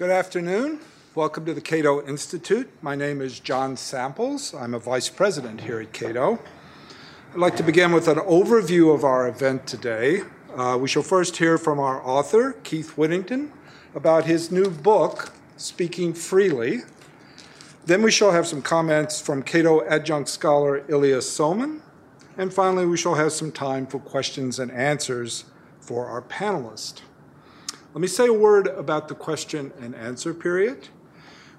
[0.00, 0.80] Good afternoon.
[1.14, 2.70] Welcome to the Cato Institute.
[2.80, 4.54] My name is John Samples.
[4.54, 6.38] I'm a vice president here at Cato.
[7.34, 10.22] I'd like to begin with an overview of our event today.
[10.56, 13.52] Uh, we shall first hear from our author, Keith Whittington,
[13.94, 16.78] about his new book, Speaking Freely.
[17.84, 21.82] Then we shall have some comments from Cato adjunct scholar Ilya Somin.
[22.38, 25.44] And finally, we shall have some time for questions and answers
[25.78, 27.02] for our panelists.
[27.92, 30.86] Let me say a word about the question and answer period.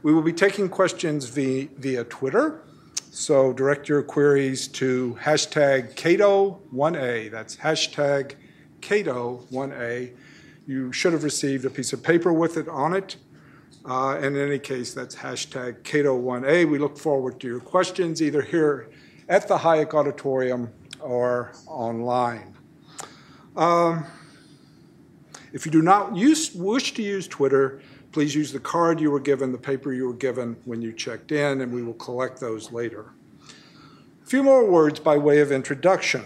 [0.01, 2.63] We will be taking questions via, via Twitter,
[3.09, 7.31] so direct your queries to hashtag Cato1A.
[7.31, 8.35] That's hashtag
[8.79, 10.13] Cato1A.
[10.65, 13.17] You should have received a piece of paper with it on it.
[13.83, 16.69] Uh, in any case, that's hashtag Cato1A.
[16.69, 18.89] We look forward to your questions either here
[19.27, 22.55] at the Hayek Auditorium or online.
[23.57, 24.05] Um,
[25.53, 29.19] if you do not use, wish to use Twitter, please use the card you were
[29.19, 32.71] given, the paper you were given when you checked in, and we will collect those
[32.71, 33.11] later.
[34.23, 36.23] A few more words by way of introduction.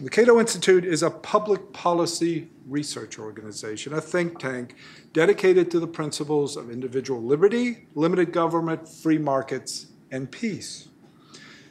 [0.00, 4.76] The Cato Institute is a public policy research organization, a think tank
[5.12, 10.88] dedicated to the principles of individual liberty, limited government, free markets, and peace.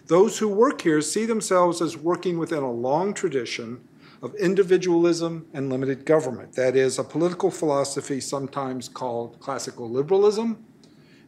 [0.08, 3.88] Those who work here see themselves as working within a long tradition
[4.22, 6.54] of individualism and limited government.
[6.54, 10.66] That is, a political philosophy sometimes called classical liberalism,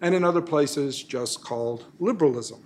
[0.02, 2.64] and in other places just called liberalism.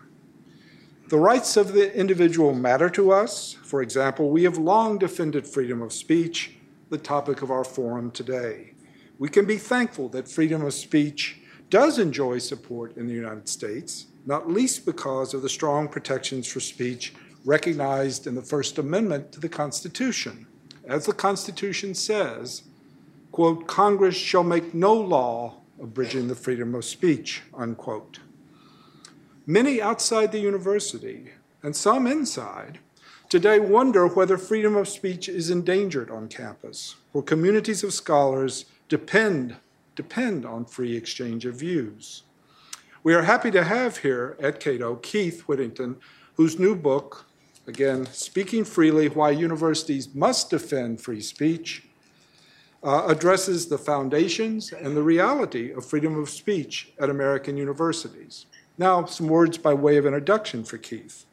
[1.10, 3.58] The rights of the individual matter to us.
[3.64, 6.58] For example, we have long defended freedom of speech,
[6.90, 8.74] the topic of our forum today.
[9.20, 14.08] We can be thankful that freedom of speech does enjoy support in the United States,
[14.26, 17.14] not least because of the strong protections for speech
[17.46, 20.48] recognized in the First Amendment to the Constitution.
[20.86, 22.64] As the Constitution says,
[23.32, 28.20] quote, Congress shall make no law abridging the freedom of speech, unquote.
[29.46, 32.80] Many outside the university, and some inside,
[33.28, 39.58] today wonder whether freedom of speech is endangered on campus, where communities of scholars depend,
[39.96, 42.24] depend on free exchange of views.
[43.04, 45.98] We are happy to have here at Cato Keith Whittington,
[46.36, 47.26] whose new book,
[47.68, 51.84] again, Speaking Freely Why Universities Must Defend Free Speech,
[52.84, 58.46] uh, addresses the foundations and the reality of freedom of speech at American universities.
[58.78, 61.26] Now, some words by way of introduction for Keith.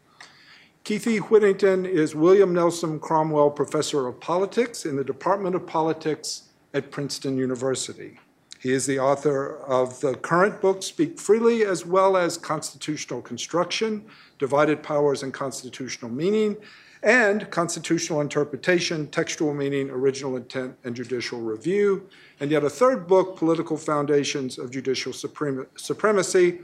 [0.85, 1.19] Keith E.
[1.19, 7.37] Whittington is William Nelson Cromwell Professor of Politics in the Department of Politics at Princeton
[7.37, 8.19] University.
[8.60, 14.04] He is the author of the current book, Speak Freely, as well as Constitutional Construction,
[14.38, 16.59] Divided Powers and Constitutional Meaning,
[17.03, 22.06] and Constitutional Interpretation, Textual Meaning, Original Intent, and Judicial Review,
[22.38, 26.60] and yet a third book, Political Foundations of Judicial Supremacy,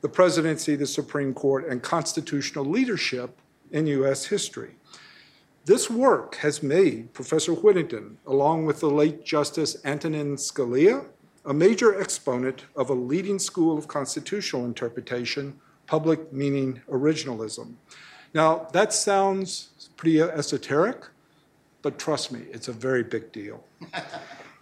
[0.00, 3.38] the Presidency, the Supreme Court, and Constitutional Leadership
[3.70, 4.24] in U.S.
[4.24, 4.76] History.
[5.66, 11.04] This work has made Professor Whittington, along with the late Justice Antonin Scalia,
[11.48, 17.72] a major exponent of a leading school of constitutional interpretation, public meaning originalism.
[18.34, 21.06] Now, that sounds pretty esoteric,
[21.80, 23.64] but trust me, it's a very big deal.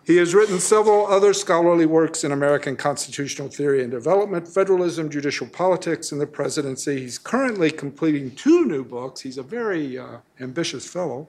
[0.04, 5.48] he has written several other scholarly works in American constitutional theory and development, federalism, judicial
[5.48, 7.00] politics, and the presidency.
[7.00, 9.22] He's currently completing two new books.
[9.22, 11.28] He's a very uh, ambitious fellow.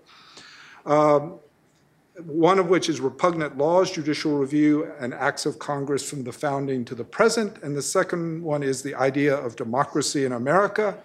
[0.85, 1.39] Um,
[2.25, 6.83] one of which is Repugnant Laws, Judicial Review, and Acts of Congress from the Founding
[6.85, 7.61] to the Present.
[7.61, 10.97] And the second one is The Idea of Democracy in America,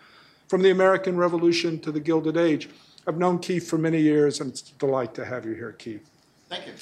[0.49, 2.71] from the American Revolution to the Gilded Age.
[3.07, 6.09] I've known Keith for many years, and it's a delight to have you here, Keith.
[6.49, 6.73] Thank you.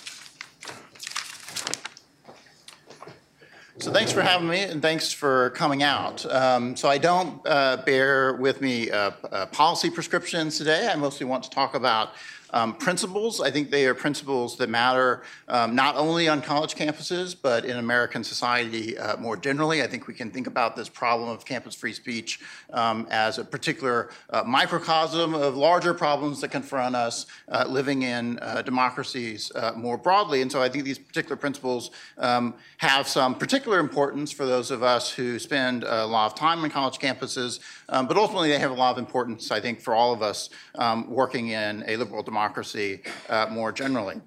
[3.79, 6.27] So thanks for having me, and thanks for coming out.
[6.31, 10.91] Um, so I don't uh, bear with me uh, uh, policy prescriptions today.
[10.93, 12.11] I mostly want to talk about
[12.53, 17.37] um, principles, I think they are principles that matter um, not only on college campuses,
[17.41, 19.83] but in American society uh, more generally.
[19.83, 22.41] I think we can think about this problem of campus free speech
[22.73, 28.39] um, as a particular uh, microcosm of larger problems that confront us uh, living in
[28.41, 30.43] uh, democracies uh, more broadly.
[30.43, 34.83] And so I think these particular principles um, have some particular importance for those of
[34.83, 38.71] us who spend a lot of time on college campuses, um, but ultimately they have
[38.71, 42.23] a lot of importance, I think, for all of us um, working in a liberal
[42.23, 44.21] democracy democracy uh, more generally.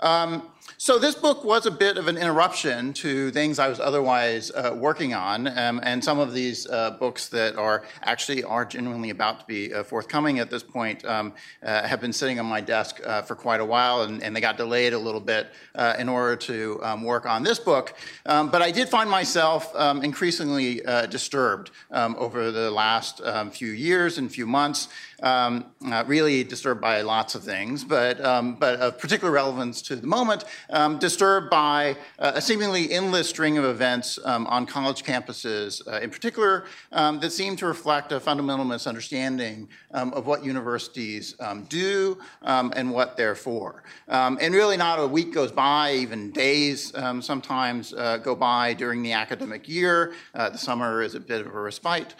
[0.00, 0.42] Um,
[0.80, 4.76] So this book was a bit of an interruption to things I was otherwise uh,
[4.78, 9.40] working on, um, and some of these uh, books that are actually are genuinely about
[9.40, 11.32] to be uh, forthcoming at this point um,
[11.64, 14.40] uh, have been sitting on my desk uh, for quite a while, and, and, they
[14.40, 17.94] got delayed a little bit uh, in order to um, work on this book.
[18.26, 20.80] Um, but I did find myself um, increasingly
[21.10, 23.20] disturbed um, over the last
[23.50, 24.88] few years and few months
[25.22, 29.96] um, uh, really disturbed by lots of things, but, um, but of particular relevance to
[29.96, 35.02] the moment, um, disturbed by uh, a seemingly endless string of events um, on college
[35.02, 40.44] campuses, uh, in particular, um, that seem to reflect a fundamental misunderstanding um, of what
[40.44, 41.34] universities
[41.68, 43.82] do and what they're for.
[44.08, 49.12] and really, not a week goes by, even days sometimes uh, go by during the
[49.12, 50.12] academic year.
[50.34, 52.14] The summer is a bit of a respite,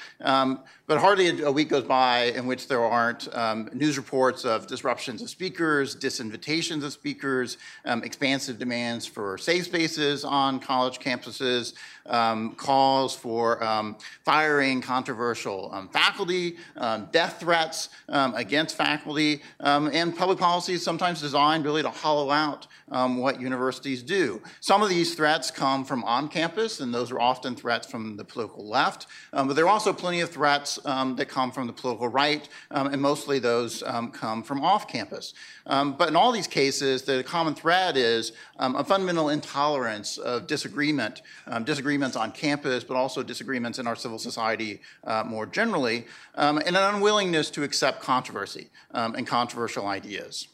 [0.89, 5.21] but hardly a week goes by in which there aren't um, news reports of disruptions
[5.21, 11.75] of speakers, disinvitations of speakers, um, expansive demands for safe spaces on college campuses,
[12.09, 19.91] um, calls for um, firing controversial um, faculty, um, death threats um, against faculty, um,
[19.93, 24.41] and public policies sometimes designed really to hollow out um, what universities do.
[24.61, 28.25] Some of these threats come from on campus, and those are often threats from the
[28.25, 32.49] political left, but there are also plenty of threats that come from the political right,
[32.71, 33.83] and mostly those
[34.13, 35.35] come from off campus.
[35.67, 41.21] but in all these cases, the common thread is a fundamental intolerance of disagreement,
[41.65, 46.07] disagreement disagreements on campus, but also disagreements in our civil society uh, more generally,
[46.37, 50.49] um, and an unwillingness to accept controversy um, and controversial ideas.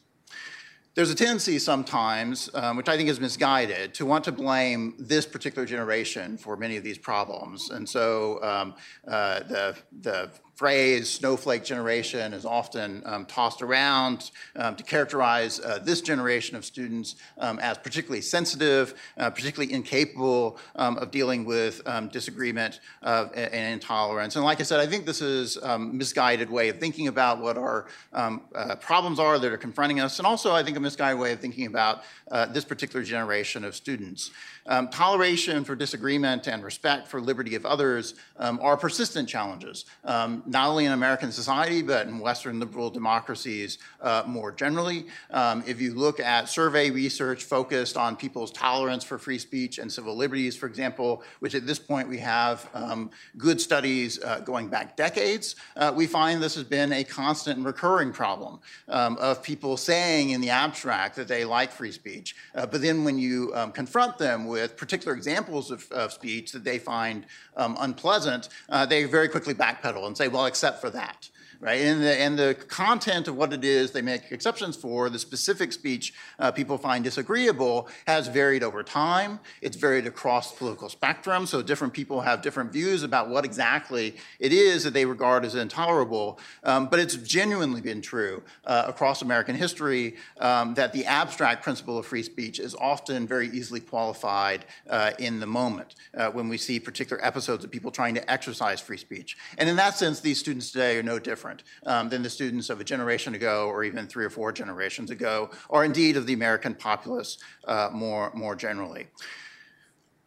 [0.95, 5.27] There's a tendency sometimes, um, which I think is misguided, to want to blame this
[5.27, 7.71] particular generation for many of these problems.
[7.71, 8.75] And so um,
[9.07, 15.81] uh, the, the phrase snowflake generation is often um, tossed around um, to characterize uh,
[15.83, 21.83] this generation of students um, as particularly sensitive, uh, particularly incapable um, of dealing with
[21.87, 24.37] um, disagreement uh, and intolerance.
[24.37, 27.41] And like I said, I think this is a um, misguided way of thinking about
[27.41, 31.19] what our uh, problems are that are confronting us, and also I think a misguided
[31.19, 34.31] way of thinking about uh, this particular generation of students.
[34.67, 40.43] Um, toleration for disagreement and respect for liberty of others um, are persistent challenges, um,
[40.47, 45.07] not only in American society, but in Western liberal democracies uh, more generally.
[45.31, 49.93] Um, if you look at survey research focused on people's tolerance for free speech and
[49.93, 54.69] civil liberties, for example, which at this point we have um, good studies uh, going
[54.69, 58.59] back decades, uh, we find this has been a constant and recurring problem
[58.89, 63.05] um, of people saying in the abstract that they like free speech, uh, but then
[63.05, 68.51] when you confront them with particular examples of, of speech that they find um, unpleasant,
[68.69, 71.29] uh, they very quickly backpedal and say, well, except for that
[71.61, 71.81] right?
[71.81, 75.73] And the, and the content of what it is they make exceptions for, the specific
[75.73, 79.41] speech uh, people find disagreeable, has varied over time.
[79.61, 84.53] It's varied across political spectrum, so different people have different views about what exactly it
[84.53, 86.39] is that they regard as intolerable.
[86.65, 91.99] Um, but it's genuinely been true uh, across American history um, that the abstract principle
[91.99, 96.59] of free speech is often very easily qualified uh, in the moment uh, when we
[96.59, 99.37] see particular episodes of people trying to exercise free speech.
[99.59, 102.71] And in that sense, these students today are no different different um, than the students
[102.71, 106.33] of a generation ago or even three or four generations ago, or indeed of the
[106.33, 107.39] American populace
[107.69, 109.07] uh, more, more generally.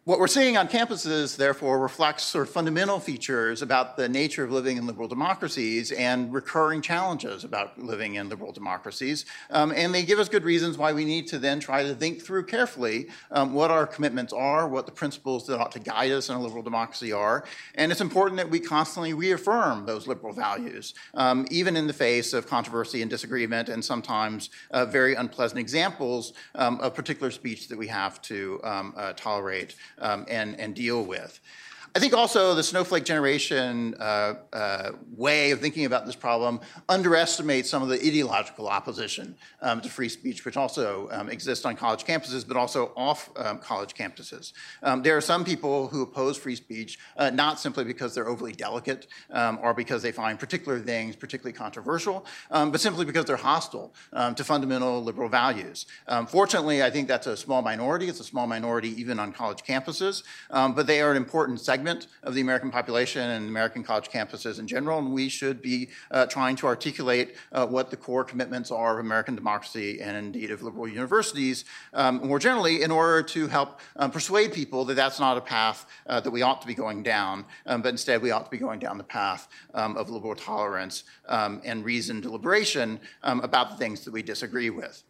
[0.07, 4.53] What we're seeing on campuses, therefore, reflects sort of fundamental features about the nature of
[4.53, 9.25] living in liberal democracies and recurring challenges about living in liberal democracies.
[9.49, 12.21] Um, and they give us good reasons why we need to then try to think
[12.21, 16.29] through carefully um, what our commitments are, what the principles that ought to guide us
[16.29, 17.43] in a liberal democracy are.
[17.75, 22.31] And it's important that we constantly reaffirm those liberal values, um, even in the face
[22.31, 27.77] of controversy and disagreement and sometimes uh, very unpleasant examples um, of particular speech that
[27.77, 31.39] we have to um, uh, tolerate um, and, and deal with.
[31.97, 37.71] I think also the snowflake generation uh, uh, way of thinking about this problem underestimates
[37.71, 42.05] some of the ideological opposition um, to free speech, which also um, exists on college
[42.05, 44.53] campuses, but also off um, college campuses.
[44.83, 48.51] Um, there are some people who oppose free speech, uh, not simply because they're overly
[48.51, 53.37] delicate um, or because they find particular things particularly controversial, um, but simply because they're
[53.37, 53.91] hostile
[54.35, 55.87] to fundamental liberal values.
[56.27, 58.07] fortunately, I think that's a small minority.
[58.07, 62.07] It's a small minority even on college campuses, but they are an important segment segment
[62.23, 66.25] of the American population and American college campuses in general, and we should be uh,
[66.25, 70.61] trying to articulate uh, what the core commitments are of American democracy and indeed of
[70.61, 71.63] liberal universities
[71.93, 75.85] um, more generally in order to help um, persuade people that that's not a path
[76.07, 78.57] uh, that we ought to be going down, um, but instead we ought to be
[78.57, 83.77] going down the path um, of liberal tolerance um, and reasoned deliberation um, about the
[83.77, 85.03] things that we disagree with.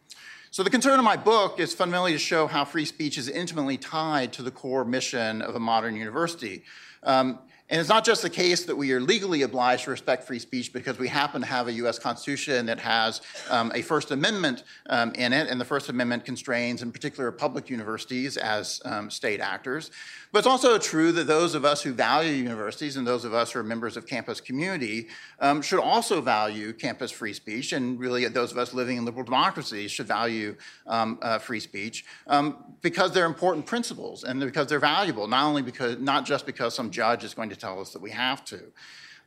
[0.58, 3.78] So the concern of my book is fundamentally to show how free speech is intimately
[3.78, 6.64] tied to the core mission of a modern university.
[7.04, 7.38] Um,
[7.70, 10.74] and it's not just the case that we are legally obliged to respect free speech
[10.74, 13.22] because we happen to have a US Constitution that has
[13.52, 17.70] um, a First Amendment um, in it, and the First Amendment constrains, in particular, public
[17.70, 19.92] universities as um, state actors.
[20.32, 23.52] But it's also true that those of us who value universities and those of us
[23.52, 25.08] who are members of campus community
[25.40, 29.24] um, should also value campus free speech, and really those of us living in liberal
[29.24, 30.56] democracies should value
[30.86, 35.62] um, uh, free speech um, because they're important principles and because they're valuable, not only
[35.62, 38.60] because, not just because some judge is going to tell us that we have to.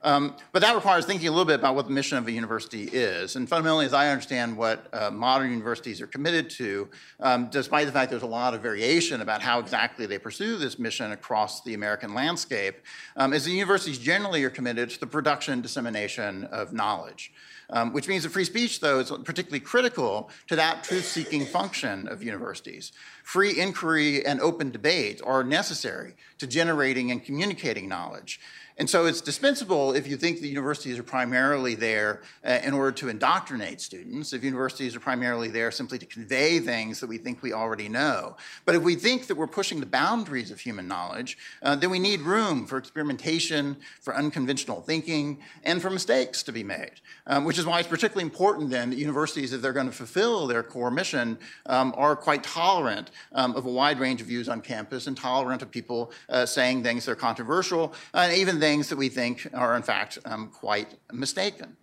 [0.02, 2.84] Um, but that requires thinking a little bit about what the mission of a university
[2.84, 3.36] is.
[3.36, 6.88] And fundamentally, as I understand what uh, modern universities are committed to,
[7.20, 10.78] um, despite the fact there's a lot of variation about how exactly they pursue this
[10.78, 12.76] mission across the American landscape,
[13.16, 17.32] um, is the universities generally are committed to the production and dissemination of knowledge.
[17.72, 22.20] Um, which means that free speech, though, is particularly critical to that truth-seeking function of
[22.20, 22.90] universities.
[23.22, 28.40] Free inquiry and open debate are necessary to generating and communicating knowledge.
[28.80, 32.92] And so it's dispensable if you think the universities are primarily there uh, in order
[32.92, 37.42] to indoctrinate students, if universities are primarily there simply to convey things that we think
[37.42, 38.36] we already know.
[38.64, 41.98] But if we think that we're pushing the boundaries of human knowledge, uh, then we
[41.98, 47.58] need room for experimentation, for unconventional thinking, and for mistakes to be made, um, which
[47.58, 50.90] is why it's particularly important then that universities, if they're going to fulfill their core
[50.90, 55.18] mission, um, are quite tolerant um, of a wide range of views on campus and
[55.18, 59.08] tolerant of people uh, saying things that are controversial, and even then things that we
[59.08, 61.76] think are in fact um, quite mistaken.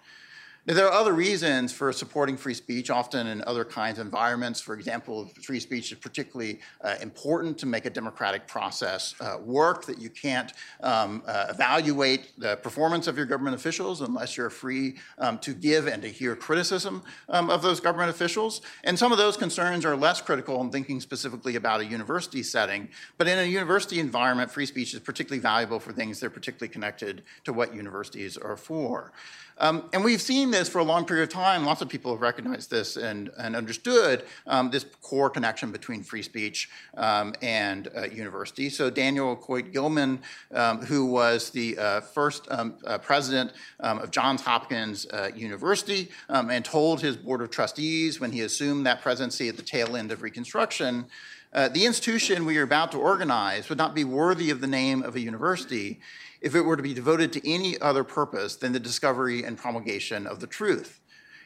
[0.68, 4.60] Now, there are other reasons for supporting free speech, often in other kinds of environments.
[4.60, 9.86] For example, free speech is particularly uh, important to make a democratic process uh, work,
[9.86, 10.52] that you can't
[10.84, 15.88] um, uh, evaluate the performance of your government officials unless you're free um, to give
[15.88, 18.62] and to hear criticism um, of those government officials.
[18.84, 22.90] And some of those concerns are less critical in thinking specifically about a university setting.
[23.18, 26.74] But in a university environment, free speech is particularly valuable for things that are particularly
[26.74, 29.14] connected to what universities are for.
[29.60, 31.66] Um, and we've seen this for a long period of time.
[31.66, 36.22] Lots of people have recognized this and, and understood um, this core connection between free
[36.22, 38.70] speech um, and uh, university.
[38.70, 40.20] So Daniel Coit Gilman,
[40.54, 46.10] um, who was the uh, first um, uh, president um, of Johns Hopkins uh, University
[46.30, 50.12] and told his board of trustees when he assumed that presidency at the tail end
[50.12, 51.06] of Reconstruction,
[51.54, 55.02] uh, the institution we are about to organize would not be worthy of the name
[55.02, 56.00] of a university
[56.48, 60.26] if it were to be devoted to any other purpose than the discovery and promulgation
[60.26, 61.02] of the truth.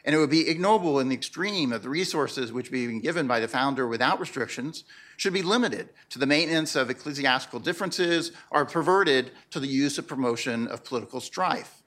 [0.06, 3.40] And it would be ignoble in the extreme that the resources which be given by
[3.40, 4.84] the founder without restrictions
[5.18, 10.08] should be limited to the maintenance of ecclesiastical differences or perverted to the use of
[10.08, 11.81] promotion of political strife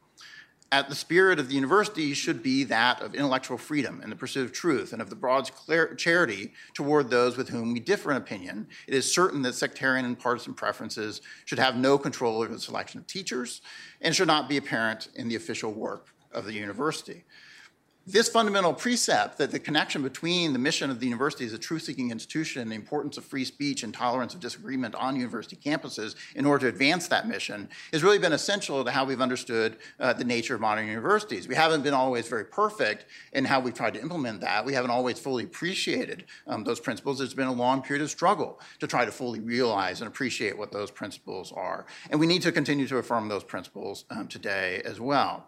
[0.74, 4.44] at the spirit of the university should be that of intellectual freedom and the pursuit
[4.44, 5.48] of truth and of the broad
[5.96, 8.66] charity toward those with whom we differ in opinion.
[8.88, 12.98] It is certain that sectarian and partisan preferences should have no control over the selection
[12.98, 13.62] of teachers
[14.00, 17.22] and should not be apparent in the official work of the university.
[18.06, 22.10] This fundamental precept that the connection between the mission of the university as a truth-seeking
[22.10, 26.44] institution and the importance of free speech and tolerance of disagreement on university campuses in
[26.44, 30.22] order to advance that mission has really been essential to how we've understood uh, the
[30.22, 31.48] nature of modern universities.
[31.48, 34.66] We haven't been always very perfect in how we've tried to implement that.
[34.66, 37.16] We haven't always fully appreciated um, those principles.
[37.16, 40.72] There's been a long period of struggle to try to fully realize and appreciate what
[40.72, 41.86] those principles are.
[42.10, 45.46] And we need to continue to affirm those principles um, today as well.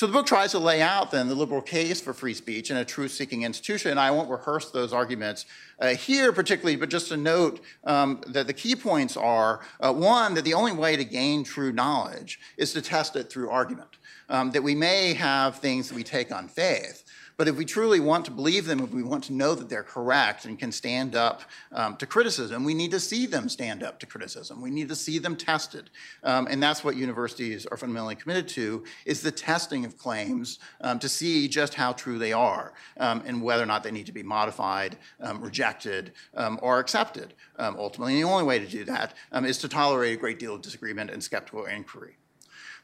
[0.00, 2.78] So the book tries to lay out then the liberal case for free speech in
[2.78, 3.90] a truth-seeking institution.
[3.90, 5.44] And I won't rehearse those arguments
[5.78, 10.32] uh, here particularly, but just to note um, that the key points are, uh, one,
[10.32, 13.98] that the only way to gain true knowledge is to test it through argument.
[14.30, 17.04] Um, that we may have things that we take on faith,
[17.40, 19.82] but if we truly want to believe them, if we want to know that they're
[19.82, 21.40] correct and can stand up
[21.72, 24.60] um, to criticism, we need to see them stand up to criticism.
[24.60, 25.88] We need to see them tested.
[26.22, 30.98] Um, and that's what universities are fundamentally committed to, is the testing of claims um,
[30.98, 34.12] to see just how true they are um, and whether or not they need to
[34.12, 38.16] be modified, um, rejected, um, or accepted ultimately.
[38.16, 41.10] And the only way to do that is to tolerate a great deal of disagreement
[41.10, 42.16] and skeptical inquiry.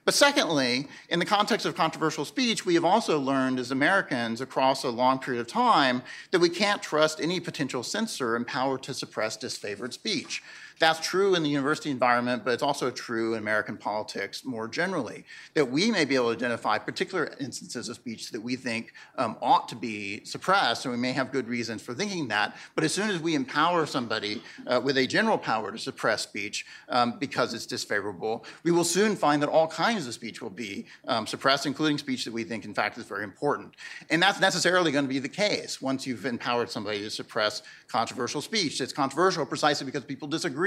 [0.06, 4.84] But secondly, in the context of controversial speech, we have also learned as Americans across
[4.84, 9.36] a long period of time that we can't trust any potential censor empowered to suppress
[9.36, 10.44] disfavored speech.
[10.78, 15.24] That's true in the university environment, but it's also true in American politics more generally,
[15.54, 19.38] that we may be able to identify particular instances of speech that we think um,
[19.40, 22.92] ought to be suppressed, and we may have good reasons for thinking that, but as
[22.92, 27.54] soon as we empower somebody uh, with a general power to suppress speech um, because
[27.54, 31.64] it's disfavorable, we will soon find that all kinds of speech will be um, suppressed,
[31.64, 33.72] including speech that we think, in fact, is very important.
[34.10, 38.42] And that's necessarily going to be the case once you've empowered somebody to suppress controversial
[38.42, 38.82] speech.
[38.82, 40.65] It's controversial precisely because people disagree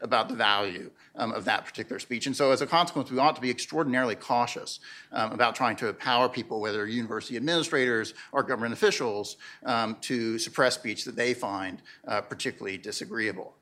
[0.00, 2.26] about the value um, of that particular speech.
[2.26, 4.80] And so, as a consequence, we ought to be extraordinarily cautious
[5.12, 10.74] um, about trying to empower people, whether university administrators or government officials, um, to suppress
[10.74, 13.54] speech that they find uh, particularly disagreeable.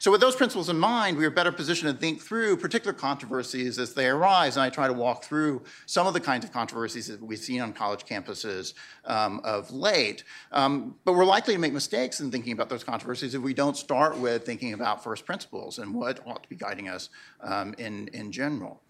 [0.00, 3.78] So with those principles in mind, we are better positioned to think through particular controversies
[3.78, 7.08] as they arise, and I try to walk through some of the kinds of controversies
[7.08, 10.22] that we've seen on college campuses um, of late.
[10.52, 13.76] Um, but we're likely to make mistakes in thinking about those controversies if we don't
[13.76, 17.08] start with thinking about first principles and what ought to be guiding us
[17.40, 18.80] um, in, in general.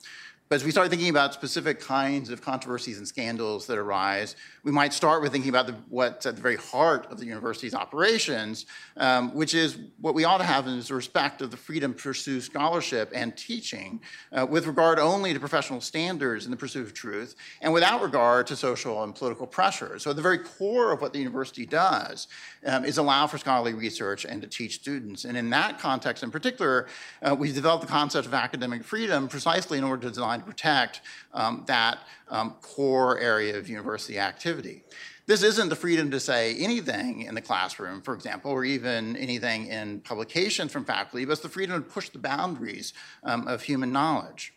[0.49, 4.73] But as we start thinking about specific kinds of controversies and scandals that arise, we
[4.73, 8.65] might start with thinking about the, what's at the very heart of the university's operations,
[8.97, 12.41] um, which is what we ought to have is respect of the freedom to pursue
[12.41, 14.01] scholarship and teaching
[14.33, 18.47] uh, with regard only to professional standards in the pursuit of truth and without regard
[18.47, 19.99] to social and political pressure.
[19.99, 22.27] So at the very core of what the university does
[22.65, 25.27] um, is allow for scholarly research and to teach students.
[25.27, 26.87] And in that context in particular,
[27.21, 31.01] uh, we developed the concept of academic freedom precisely in order to design to protect
[31.35, 34.83] um, that um, core area of university activity.
[35.27, 39.67] This isn't the freedom to say anything in the classroom, for example, or even anything
[39.67, 43.93] in publications from faculty, but it's the freedom to push the boundaries um, of human
[43.93, 44.55] knowledge.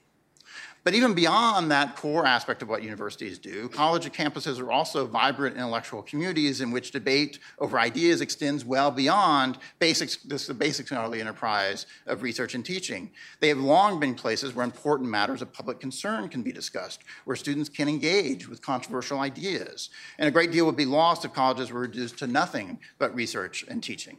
[0.83, 5.55] But even beyond that core aspect of what universities do, college campuses are also vibrant
[5.55, 11.21] intellectual communities in which debate over ideas extends well beyond basics, this the basic scholarly
[11.21, 13.11] enterprise of research and teaching.
[13.41, 17.35] They have long been places where important matters of public concern can be discussed, where
[17.35, 19.91] students can engage with controversial ideas.
[20.17, 23.63] And a great deal would be lost if colleges were reduced to nothing but research
[23.67, 24.17] and teaching.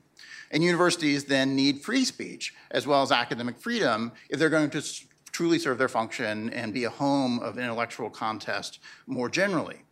[0.52, 4.82] And universities then need free speech as well as academic freedom if they're going to
[5.32, 9.82] truly serve their function and be a home of intellectual contest more generally.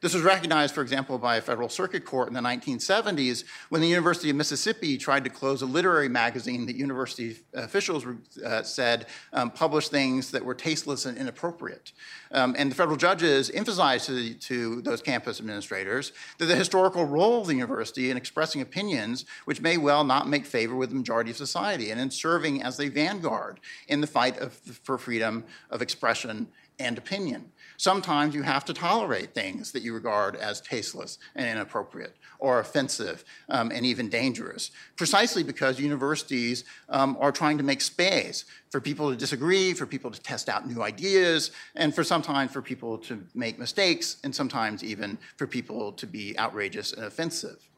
[0.00, 3.86] This was recognized, for example, by a federal circuit court in the 1970s when the
[3.86, 8.06] University of Mississippi tried to close a literary magazine that university officials
[8.42, 11.92] uh, said um, published things that were tasteless and inappropriate.
[12.32, 17.42] Um, and the federal judges emphasized to, to, those campus administrators that the historical role
[17.42, 21.30] of the university in expressing opinions which may well not make favor with the majority
[21.30, 25.82] of society and in serving as a vanguard in the fight of, for freedom of
[25.82, 26.48] expression
[26.78, 27.52] and opinion.
[27.80, 33.24] Sometimes you have to tolerate things that you regard as tasteless and inappropriate or offensive
[33.48, 39.08] um, and even dangerous, precisely because universities um, are trying to make space for people
[39.08, 43.24] to disagree, for people to test out new ideas, and for sometimes for people to
[43.34, 47.69] make mistakes, and sometimes even for people to be outrageous and offensive.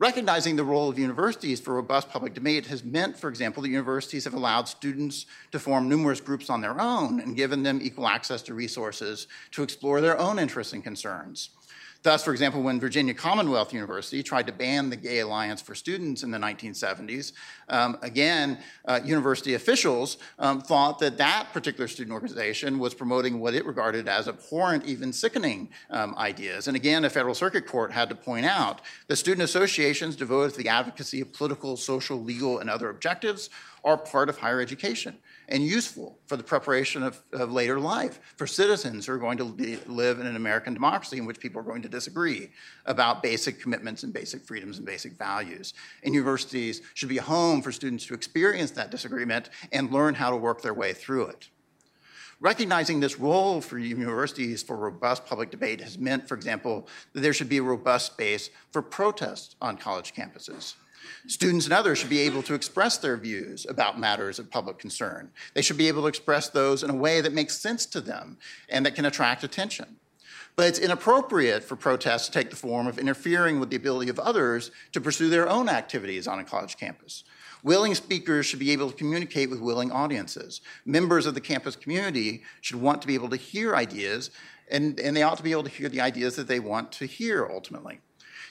[0.00, 4.24] Recognizing the role of universities for robust public debate has meant, for example, that universities
[4.24, 8.40] have allowed students to form numerous groups on their own and given them equal access
[8.44, 11.50] to resources to explore their own interests and concerns.
[12.02, 16.22] Thus, for example, when Virginia Commonwealth University tried to ban the Gay Alliance for Students
[16.22, 17.32] in the 1970s,
[17.68, 23.54] um, again, uh, university officials um, thought that that particular student organization was promoting what
[23.54, 26.68] it regarded as abhorrent, even sickening um, ideas.
[26.68, 30.62] And again, a federal circuit court had to point out that student associations devoted to
[30.62, 33.50] the advocacy of political, social, legal, and other objectives
[33.84, 35.18] are part of higher education
[35.50, 39.44] and useful for the preparation of, of later life for citizens who are going to
[39.44, 42.50] be, live in an American democracy in which people are going to disagree
[42.86, 45.74] about basic commitments and basic freedoms and basic values.
[46.04, 50.30] And universities should be a home for students to experience that disagreement and learn how
[50.30, 51.48] to work their way through it.
[52.38, 57.34] Recognizing this role for universities for robust public debate has meant, for example, that there
[57.34, 60.74] should be a robust space for protest on college campuses.
[61.26, 65.30] Students and others should be able to express their views about matters of public concern.
[65.54, 68.38] They should be able to express those in a way that makes sense to them
[68.68, 69.96] and that can attract attention.
[70.56, 74.18] But it's inappropriate for protests to take the form of interfering with the ability of
[74.18, 77.24] others to pursue their own activities on a college campus.
[77.62, 80.60] Willing speakers should be able to communicate with willing audiences.
[80.84, 84.30] Members of the campus community should want to be able to hear ideas,
[84.70, 87.06] and, and they ought to be able to hear the ideas that they want to
[87.06, 88.00] hear ultimately.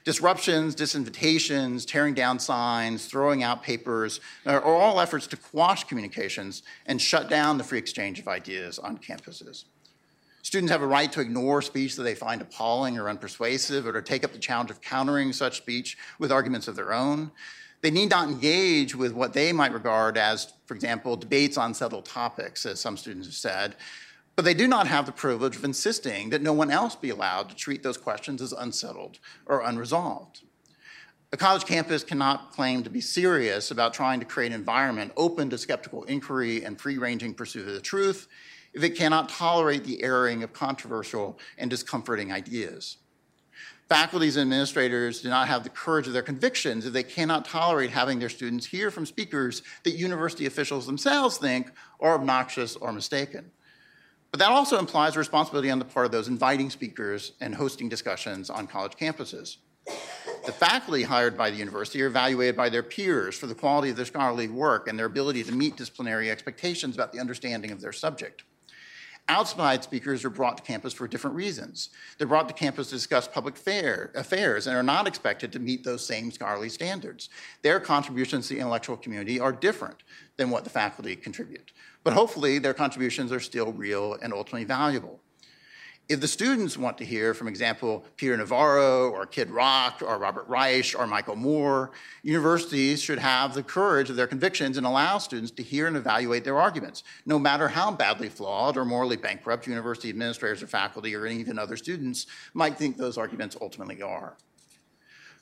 [0.05, 7.01] Disruptions, disinvitations, tearing down signs, throwing out papers are all efforts to quash communications and
[7.01, 9.65] shut down the free exchange of ideas on campuses.
[10.41, 14.01] Students have a right to ignore speech that they find appalling or unpersuasive or to
[14.01, 17.31] take up the challenge of countering such speech with arguments of their own.
[17.81, 22.05] They need not engage with what they might regard as, for example, debates on settled
[22.05, 23.75] topics, as some students have said,
[24.39, 27.49] but they do not have the privilege of insisting that no one else be allowed
[27.49, 30.43] to treat those questions as unsettled or unresolved.
[31.33, 35.49] A college campus cannot claim to be serious about trying to create an environment open
[35.49, 38.29] to skeptical inquiry and free ranging pursuit of the truth
[38.73, 42.95] if it cannot tolerate the airing of controversial and discomforting ideas.
[43.89, 47.89] Faculties and administrators do not have the courage of their convictions if they cannot tolerate
[47.89, 53.51] having their students hear from speakers that university officials themselves think are obnoxious or mistaken.
[54.31, 58.49] But that also implies responsibility on the part of those inviting speakers and hosting discussions
[58.49, 59.57] on college campuses.
[60.45, 63.95] The faculty hired by the university are evaluated by their peers for the quality of
[63.95, 67.91] their scholarly work and their ability to meet disciplinary expectations about the understanding of their
[67.91, 68.43] subject.
[69.27, 71.89] Outside speakers are brought to campus for different reasons.
[72.17, 75.83] They're brought to campus to discuss public fair, affairs and are not expected to meet
[75.83, 77.29] those same scholarly standards.
[77.61, 80.01] Their contributions to the intellectual community are different
[80.37, 81.71] than what the faculty contribute.
[82.03, 85.19] But hopefully, their contributions are still real and ultimately valuable.
[86.09, 90.47] If the students want to hear, for example, Peter Navarro or Kid Rock or Robert
[90.47, 91.91] Reich or Michael Moore,
[92.23, 96.43] universities should have the courage of their convictions and allow students to hear and evaluate
[96.43, 101.27] their arguments, no matter how badly flawed or morally bankrupt university administrators or faculty or
[101.27, 104.35] even other students might think those arguments ultimately are.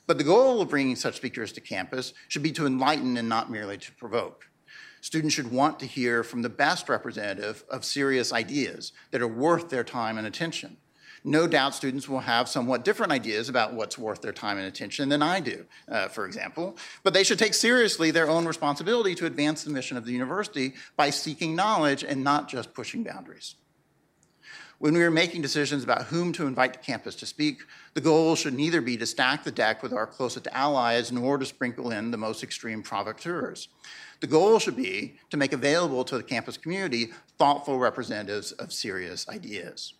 [0.06, 3.50] But the goal of bringing such speakers to campus should be to enlighten and not
[3.50, 4.50] merely to provoke.
[5.00, 9.70] Students should want to hear from the best representative of serious ideas that are worth
[9.70, 10.76] their time and attention.
[11.24, 15.08] No doubt students will have somewhat different ideas about what's worth their time and attention
[15.08, 19.26] than I do, uh, for example, but they should take seriously their own responsibility to
[19.26, 23.56] advance the mission of the university by seeking knowledge and not just pushing boundaries.
[24.80, 27.62] When we are making decisions about whom to invite to campus to speak,
[27.94, 31.44] the goal should neither be to stack the deck with our closest allies nor to
[31.44, 33.66] sprinkle in the most extreme provocateurs.
[34.20, 39.28] The goal should be to make available to the campus community thoughtful representatives of serious
[39.28, 39.94] ideas.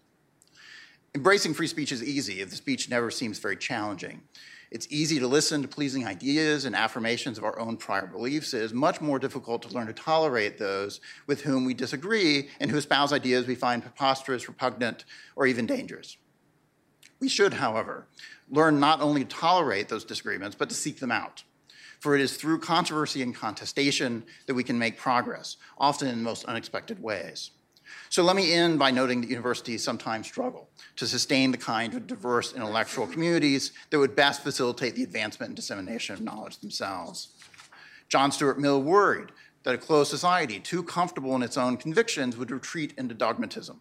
[1.13, 4.23] Embracing free speech is easy if the speech never seems very challenging.
[4.71, 8.53] It's easy to listen to pleasing ideas and affirmations of our own prior beliefs.
[8.53, 12.71] It is much more difficult to learn to tolerate those with whom we disagree and
[12.71, 15.05] who espouse ideas we find preposterous, repugnant,
[15.37, 16.17] or even dangerous.
[17.21, 18.07] We should, however,
[18.51, 21.43] learn not only to tolerate those disagreements, but to seek them out
[22.01, 26.25] for it is through controversy and contestation that we can make progress, often in the
[26.25, 27.51] most unexpected ways.
[28.09, 32.07] So let me end by noting that universities sometimes struggle to sustain the kind of
[32.07, 37.29] diverse intellectual communities that would best facilitate the advancement and dissemination of knowledge themselves.
[38.09, 39.31] John Stuart Mill worried
[39.65, 43.81] that a closed society, too comfortable in its own convictions, would retreat into dogmatism.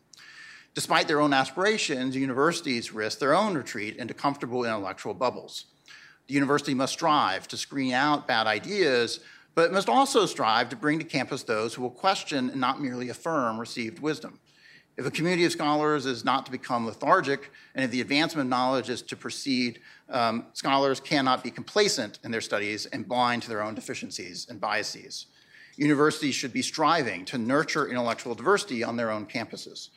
[0.73, 5.65] Despite their own aspirations, universities risk their own retreat into comfortable intellectual bubbles.
[6.27, 9.21] The university must strive to screen out bad ideas,
[9.57, 13.09] but must also strive to bring to campus those who will question and not merely
[13.09, 14.39] affirm received wisdom.
[14.97, 18.49] If a community of scholars is not to become lethargic, and if the advancement of
[18.51, 23.49] knowledge is to proceed, um, scholars cannot be complacent in their studies and blind to
[23.49, 25.25] their own deficiencies and biases.
[25.75, 29.89] Universities should be striving to nurture intellectual diversity on their own campuses.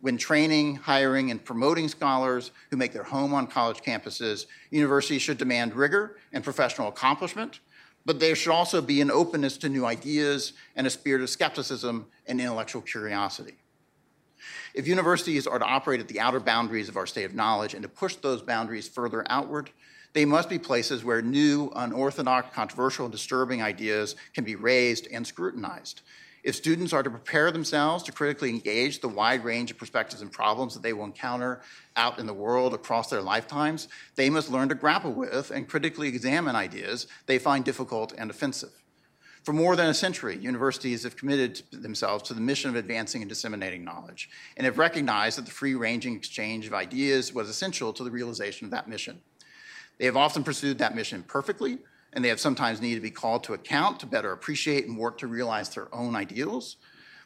[0.00, 5.38] When training, hiring, and promoting scholars who make their home on college campuses, universities should
[5.38, 7.60] demand rigor and professional accomplishment,
[8.06, 12.06] but there should also be an openness to new ideas and a spirit of skepticism
[12.26, 13.56] and intellectual curiosity.
[14.74, 17.82] If universities are to operate at the outer boundaries of our state of knowledge and
[17.82, 19.70] to push those boundaries further outward,
[20.12, 25.26] they must be places where new, unorthodox, controversial, and disturbing ideas can be raised and
[25.26, 26.02] scrutinized.
[26.46, 30.30] If students are to prepare themselves to critically engage the wide range of perspectives and
[30.30, 31.60] problems that they will encounter
[31.96, 36.06] out in the world across their lifetimes, they must learn to grapple with and critically
[36.06, 38.70] examine ideas they find difficult and offensive.
[39.42, 43.28] For more than a century, universities have committed themselves to the mission of advancing and
[43.28, 48.04] disseminating knowledge and have recognized that the free ranging exchange of ideas was essential to
[48.04, 49.20] the realization of that mission.
[49.98, 51.78] They have often pursued that mission perfectly,
[52.16, 55.18] and they have sometimes needed to be called to account to better appreciate and work
[55.18, 56.78] to realize their own ideals.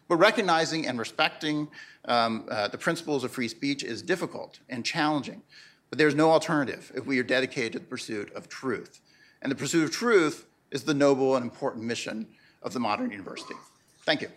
[0.08, 1.68] But recognizing and respecting
[2.06, 5.42] um, uh, the principles of free speech is difficult and challenging.
[5.90, 9.00] But there's no alternative if we are dedicated to the pursuit of truth.
[9.40, 12.26] And the pursuit of truth is the noble and important mission
[12.60, 13.54] of the modern university.
[14.04, 14.28] Thank you.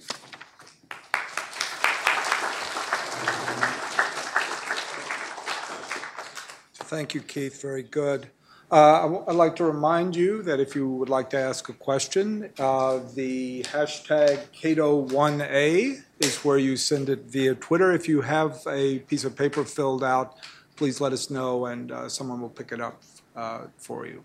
[6.76, 7.60] Thank you, Keith.
[7.60, 8.30] Very good.
[8.72, 12.50] Uh, I'd like to remind you that if you would like to ask a question,
[12.58, 17.92] uh, the hashtag Cato1A is where you send it via Twitter.
[17.92, 20.38] If you have a piece of paper filled out,
[20.76, 23.02] please let us know and uh, someone will pick it up
[23.36, 24.24] uh, for you.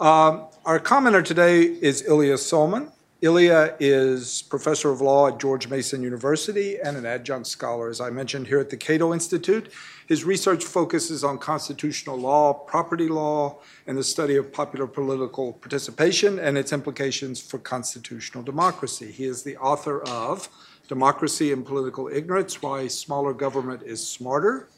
[0.00, 2.90] Um, our commenter today is Ilya Somin.
[3.24, 8.10] Ilya is professor of law at George Mason University and an adjunct scholar, as I
[8.10, 9.72] mentioned, here at the Cato Institute.
[10.06, 16.38] His research focuses on constitutional law, property law, and the study of popular political participation
[16.38, 19.10] and its implications for constitutional democracy.
[19.10, 20.50] He is the author of
[20.86, 24.68] Democracy and Political Ignorance Why Smaller Government is Smarter,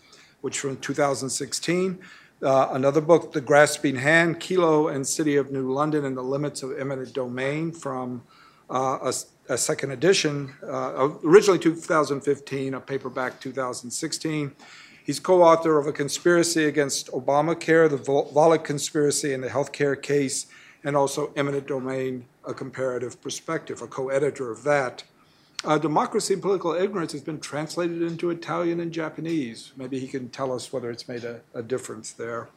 [0.41, 1.99] which from 2016.
[2.43, 6.63] Uh, another book, The Grasping Hand, Kelo and City of New London and the Limits
[6.63, 8.23] of Eminent Domain from
[8.71, 9.13] a,
[9.49, 14.53] a, second edition, uh, originally 2015, a paperback 2016.
[15.05, 20.47] He's co-author of A Conspiracy Against Obamacare, the Volokh Conspiracy and the Healthcare Case,
[20.83, 25.05] and also Eminent Domain, A Comparative Perspective, a co-editor of that.
[25.65, 29.73] Uh, Democracy and Political Ignorance has been translated into Italian and Japanese.
[29.77, 32.49] Maybe he can tell us whether it's made a, a difference there.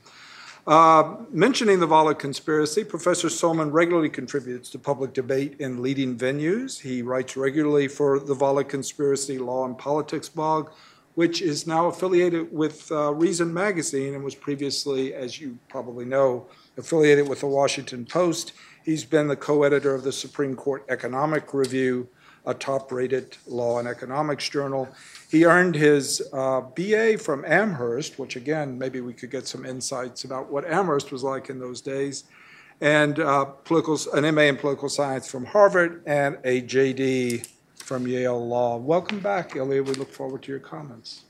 [0.70, 6.80] Uh, mentioning the Volokh conspiracy, Professor Somin regularly contributes to public debate in leading venues.
[6.80, 10.70] He writes regularly for the Volokh conspiracy law and politics blog,
[11.16, 16.46] which is now affiliated with uh, Reason magazine and was previously, as you probably know,
[16.78, 18.54] affiliated with the Washington Post.
[18.86, 22.10] He's been the co editor of the Supreme Court Economic Review,
[22.46, 24.90] a top rated law and economics journal.
[25.30, 30.24] He earned his uh, BA from Amherst, which again, maybe we could get some insights
[30.24, 32.24] about what Amherst was like in those days,
[32.82, 37.48] and uh, political, an MA in political science from Harvard, and a JD
[37.78, 38.78] from Yale Law.
[38.78, 39.84] Welcome back, Ilya.
[39.84, 41.24] We look forward to your comments.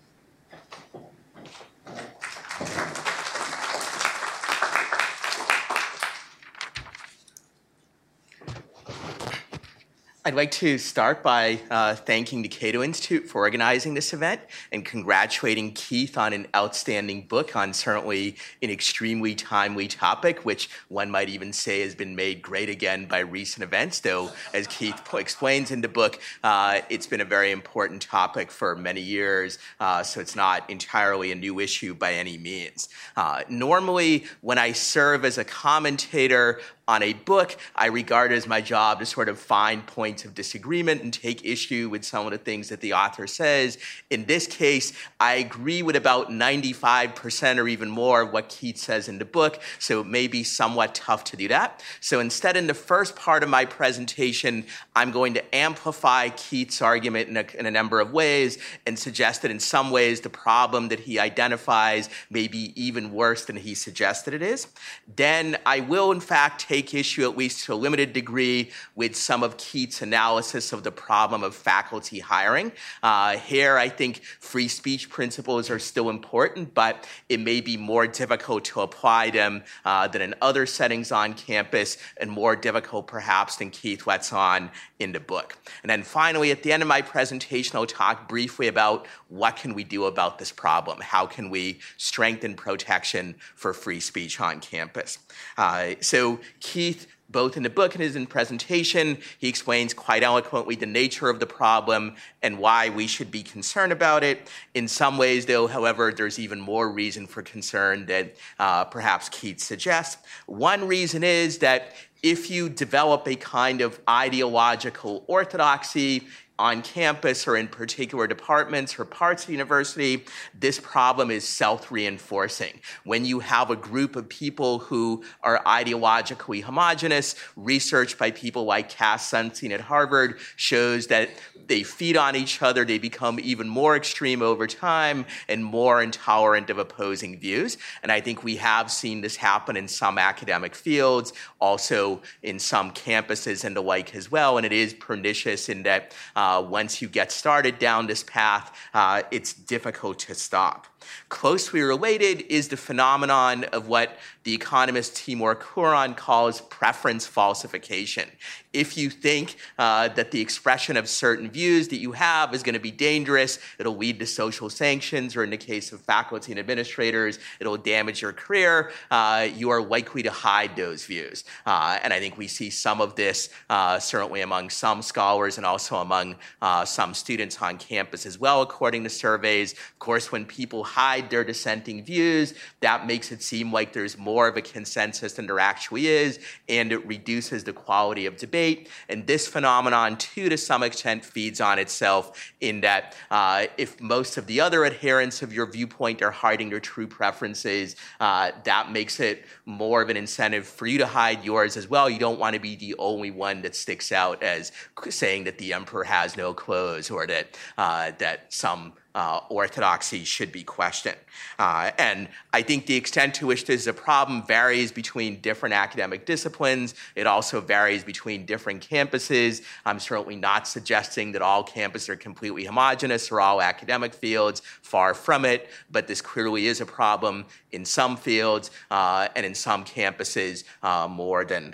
[10.29, 14.39] I'd like to start by uh, thanking the Cato Institute for organizing this event
[14.71, 21.09] and congratulating Keith on an outstanding book on certainly an extremely timely topic, which one
[21.09, 24.01] might even say has been made great again by recent events.
[24.01, 28.75] Though, as Keith explains in the book, uh, it's been a very important topic for
[28.75, 32.87] many years, uh, so it's not entirely a new issue by any means.
[33.17, 38.47] Uh, normally, when I serve as a commentator on a book, I regard it as
[38.47, 42.32] my job to sort of find points of disagreement and take issue with some of
[42.32, 43.77] the things that the author says.
[44.10, 49.08] In this case, I agree with about 95% or even more of what Keith says
[49.08, 51.84] in the book, so it may be somewhat tough to do that.
[52.01, 57.29] So instead, in the first part of my presentation, I'm going to amplify Keith's argument
[57.29, 60.89] in a, in a number of ways and suggest that in some ways the problem
[60.89, 64.67] that he identifies may be even worse than he suggested it is.
[65.15, 69.43] Then I will, in fact, take issue, at least to a limited degree, with some
[69.43, 72.72] of Keith's analysis of the problem of faculty hiring.
[73.04, 78.08] Uh, here, I think free speech principles are still important, but it may be more
[78.08, 83.58] difficult to apply them uh, than in other settings on campus, and more difficult perhaps
[83.58, 85.50] than Keith lets on in the book.
[85.84, 89.74] And then finally, at the end of my presentation, I'll talk briefly about what can
[89.74, 90.98] we do about this problem?
[91.02, 95.19] How can we strengthen protection for free speech on campus?
[95.58, 100.75] Uh, so Keith, both in the book and in his presentation, he explains quite eloquently
[100.75, 104.49] the nature of the problem and why we should be concerned about it.
[104.73, 109.59] In some ways, though, however, there's even more reason for concern that uh, perhaps Keith
[109.59, 110.17] suggests.
[110.47, 116.27] One reason is that if you develop a kind of ideological orthodoxy
[116.60, 121.89] on campus or in particular departments or parts of the university, this problem is self
[121.89, 122.82] reinforcing.
[123.06, 128.89] When you have a group of people who are ideologically homogenous, research by people like
[128.89, 131.30] Cass Sunstein at Harvard shows that
[131.67, 136.69] they feed on each other, they become even more extreme over time and more intolerant
[136.69, 137.78] of opposing views.
[138.04, 142.91] And I think we have seen this happen in some academic fields, also in some
[142.91, 144.58] campuses and the like as well.
[144.58, 148.65] And it is pernicious in that uh, uh, once you get started down this path,
[148.93, 150.88] uh, it's difficult to stop.
[151.30, 158.30] Closely related is the phenomenon of what the economist Timur Kuran calls preference falsification.
[158.74, 162.74] If you think uh, that the expression of certain views that you have is going
[162.74, 166.60] to be dangerous, it'll lead to social sanctions, or in the case of faculty and
[166.60, 171.43] administrators, it'll damage your career, uh, you are likely to hide those views.
[171.65, 175.65] Uh, and I think we see some of this uh, certainly among some scholars and
[175.65, 179.74] also among uh, some students on campus as well, according to surveys.
[179.74, 182.53] Of course, when people hide their dissenting views.
[182.81, 186.91] That makes it seem like there's more of a consensus than there actually is, and
[186.91, 188.89] it reduces the quality of debate.
[189.07, 194.35] And this phenomenon, too, to some extent, feeds on itself in that uh, if most
[194.35, 199.21] of the other adherents of your viewpoint are hiding their true preferences, uh, that makes
[199.21, 202.09] it more of an incentive for you to hide yours as well.
[202.09, 204.73] You don't want to be the only one that sticks out as
[205.09, 210.52] saying that the emperor has no clothes or that uh, that some uh, orthodoxy should
[210.52, 211.17] be questioned.
[211.58, 215.74] Uh, and I think the extent to which this is a problem varies between different
[215.74, 216.95] academic disciplines.
[217.15, 219.63] It also varies between different campuses.
[219.86, 225.13] I'm certainly not suggesting that all campuses are completely homogenous or all academic fields, far
[225.13, 229.84] from it, but this clearly is a problem in some fields uh, and in some
[229.84, 231.74] campuses uh, more than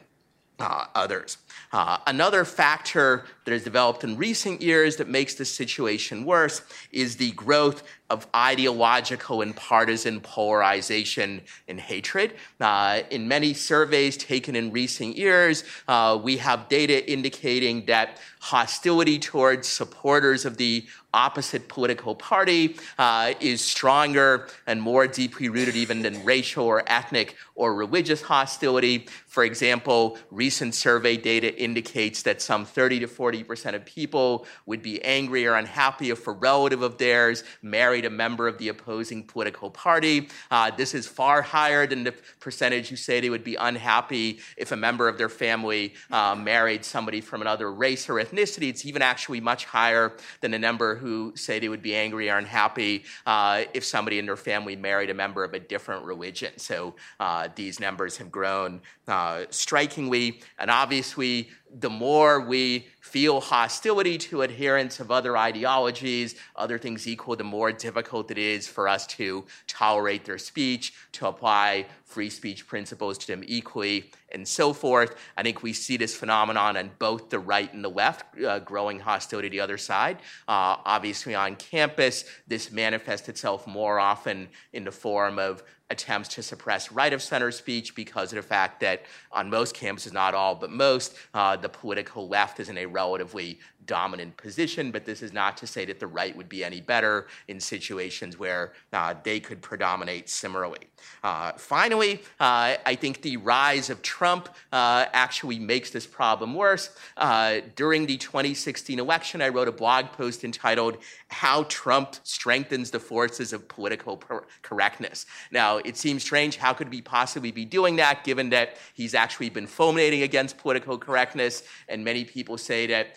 [0.59, 1.37] uh, others.
[1.71, 7.17] Uh, another factor that has developed in recent years that makes the situation worse is
[7.17, 12.35] the growth of ideological and partisan polarization and hatred.
[12.61, 19.17] Uh, in many surveys taken in recent years, uh, we have data indicating that hostility
[19.17, 26.01] towards supporters of the opposite political party uh, is stronger and more deeply rooted even
[26.01, 29.07] than racial or ethnic or religious hostility.
[29.25, 34.83] For example, recent survey data indicates that some 30 to 40 percent of people would
[34.83, 39.23] be angry or unhappy if a relative of theirs married a member of the opposing
[39.23, 40.27] political party.
[40.51, 44.73] Uh, this is far higher than the percentage who say they would be unhappy if
[44.73, 48.67] a member of their family uh, married somebody from another race or ethnicity.
[48.67, 52.38] It's even actually much higher than the number who say they would be angry or
[52.38, 56.51] unhappy uh, if somebody in their family married a member of a different religion.
[56.58, 64.17] So uh, these numbers have grown uh, strikingly, and obviously the more we feel hostility
[64.17, 69.05] to adherents of other ideologies, other things equal, the more difficult it is for us
[69.05, 75.15] to tolerate their speech, to apply free speech principles to them equally, and so forth.
[75.37, 78.99] I think we see this phenomenon on both the right and the left, uh, growing
[78.99, 80.17] hostility to the other side.
[80.47, 86.41] Uh, obviously, on campus, this manifests itself more often in the form of attempts to
[86.41, 90.55] suppress right of center speech because of the fact that on most campuses, not all,
[90.55, 95.34] but most, uh, the political left is in a relatively dominant position, but this is
[95.34, 99.39] not to say that the right would be any better in situations where uh, they
[99.39, 100.88] could predominate similarly.
[101.24, 106.95] Uh, finally, uh, I think the rise of Trump uh, actually makes this problem worse.
[107.17, 110.98] Uh, during the 2016 election, I wrote a blog post entitled
[111.30, 114.21] How Trump Strengthens the Forces of Political
[114.62, 115.26] Correctness.
[115.52, 116.58] Now, it seems strange.
[116.58, 120.98] How could we possibly be doing that given that he's actually been fulminating against political
[120.98, 121.63] correctness?
[121.89, 123.15] And many people say that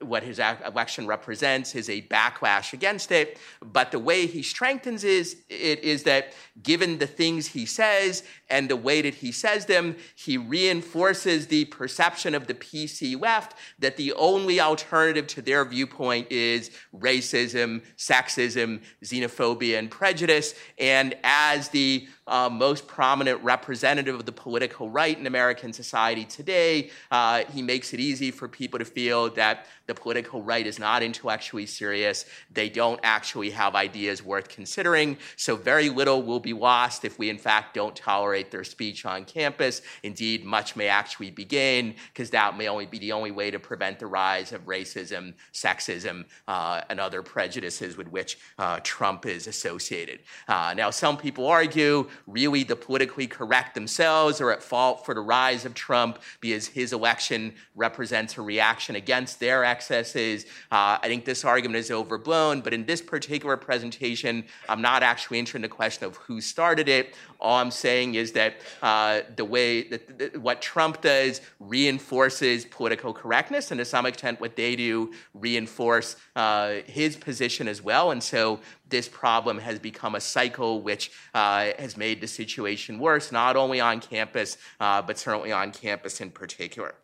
[0.00, 3.38] what his election represents is a backlash against it.
[3.60, 8.68] But the way he strengthens is, it is that given the things he says and
[8.68, 13.96] the way that he says them, he reinforces the perception of the PC left that
[13.96, 20.54] the only alternative to their viewpoint is racism, sexism, xenophobia, and prejudice.
[20.78, 26.90] And as the uh, most prominent representative of the political right in American society today,
[27.10, 31.02] uh, he makes it easy for people to feel that the political right is not
[31.02, 32.26] intellectually serious.
[32.52, 35.16] They don't actually have ideas worth considering.
[35.36, 39.24] So, very little will be lost if we, in fact, don't tolerate their speech on
[39.24, 39.82] campus.
[40.02, 43.60] Indeed, much may actually be gained because that may only be the only way to
[43.60, 49.46] prevent the rise of racism, sexism, uh, and other prejudices with which uh, Trump is
[49.46, 50.20] associated.
[50.48, 55.20] Uh, now, some people argue really the politically correct themselves are at fault for the
[55.20, 60.44] rise of Trump because his election represents a reaction against their excesses.
[60.70, 65.38] Uh, I think this argument is overblown, but in this particular presentation, I'm not actually
[65.38, 67.14] in the question of who started it.
[67.40, 73.70] All I'm saying is that uh, the way that, what Trump does reinforces political correctness,
[73.70, 78.10] and to some extent, what they do reinforce uh, his position as well.
[78.10, 83.32] And so this problem has become a cycle which uh, has made the situation worse,
[83.32, 86.94] not only on campus, uh, but certainly on campus in particular.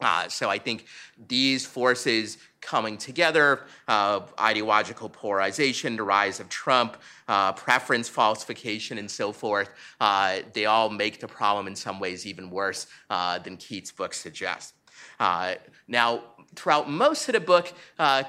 [0.00, 0.86] Uh, so I think
[1.26, 9.10] these forces coming together, uh, ideological polarization, the rise of Trump, uh, preference falsification, and
[9.10, 13.56] so forth, uh, they all make the problem in some ways even worse uh, than
[13.56, 14.74] Keith's book suggests.
[15.18, 15.54] Uh,
[15.88, 16.22] now,
[16.54, 17.72] throughout most of the book,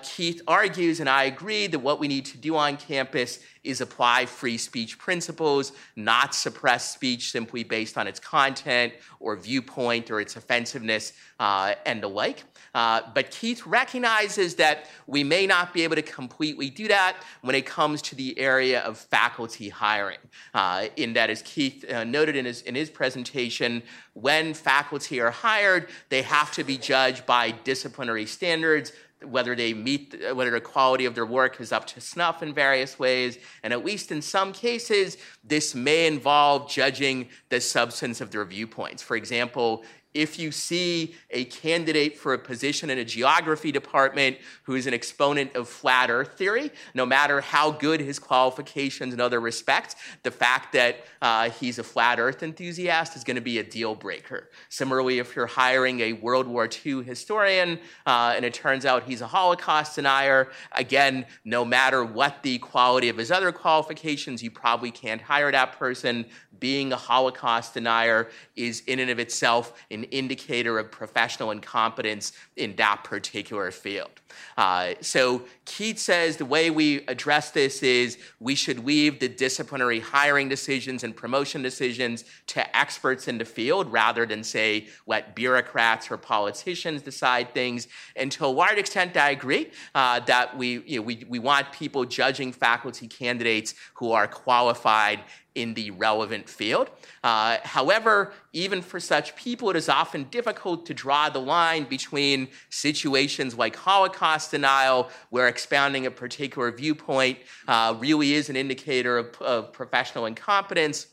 [0.03, 4.25] Keith argues, and I agree, that what we need to do on campus is apply
[4.25, 10.35] free speech principles, not suppress speech simply based on its content or viewpoint or its
[10.35, 12.43] offensiveness uh, and the like.
[12.73, 17.55] Uh, but Keith recognizes that we may not be able to completely do that when
[17.55, 20.19] it comes to the area of faculty hiring.
[20.53, 23.81] Uh, in that, as Keith uh, noted in his, in his presentation,
[24.13, 28.91] when faculty are hired, they have to be judged by disciplinary standards
[29.23, 32.53] whether they meet, uh, whether the quality of their work is up to snuff in
[32.53, 33.39] various ways.
[33.63, 39.01] And at least in some cases, this may involve judging the substance of their viewpoints.
[39.01, 39.83] For example,
[40.17, 44.93] if you see a candidate for a position in a geography department who is an
[44.93, 50.31] exponent of flat earth theory, no matter how good his qualifications in other respects, the
[50.31, 54.49] fact that uh, he's a flat earth enthusiast is going to be a deal breaker.
[54.69, 59.21] Similarly, if you're hiring a World War II historian uh, and it turns out he's
[59.21, 64.89] a Holocaust denier, again, no matter what the quality of his other qualifications, you probably
[64.89, 66.25] can't hire that person
[66.59, 72.75] being a Holocaust denier is in and of itself an indicator of professional incompetence in
[72.75, 74.09] that particular field.
[74.57, 79.99] Uh, so Keith says the way we address this is we should leave the disciplinary
[79.99, 86.11] hiring decisions and promotion decisions to experts in the field rather than say let bureaucrats
[86.11, 87.87] or politicians decide things.
[88.15, 91.71] And to a large extent, I agree uh, that we, you know, we, we want
[91.71, 95.21] people judging faculty candidates who are qualified
[95.57, 96.89] in the relevant field.
[97.23, 102.47] Uh, however, even for such people, it is often difficult to draw the line between
[102.69, 109.41] situations like Holocaust denial, where expounding a particular viewpoint uh, really is an indicator of,
[109.41, 111.07] of professional incompetence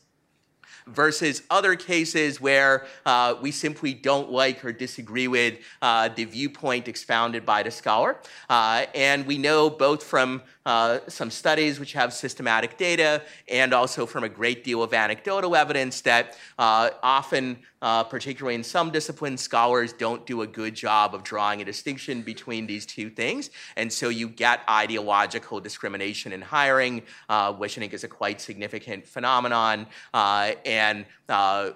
[0.87, 6.87] versus other cases where uh, we simply don't like or disagree with uh, the viewpoint
[6.87, 8.17] expounded by the scholar.
[8.49, 14.05] Uh, and we know both from uh, some studies which have systematic data and also
[14.05, 19.41] from a great deal of anecdotal evidence that uh, often, uh, particularly in some disciplines,
[19.41, 23.51] scholars don't do a good job of drawing a distinction between these two things.
[23.75, 28.41] And so you get ideological discrimination in hiring, uh, which I think is a quite
[28.41, 31.05] significant phenomenon uh, and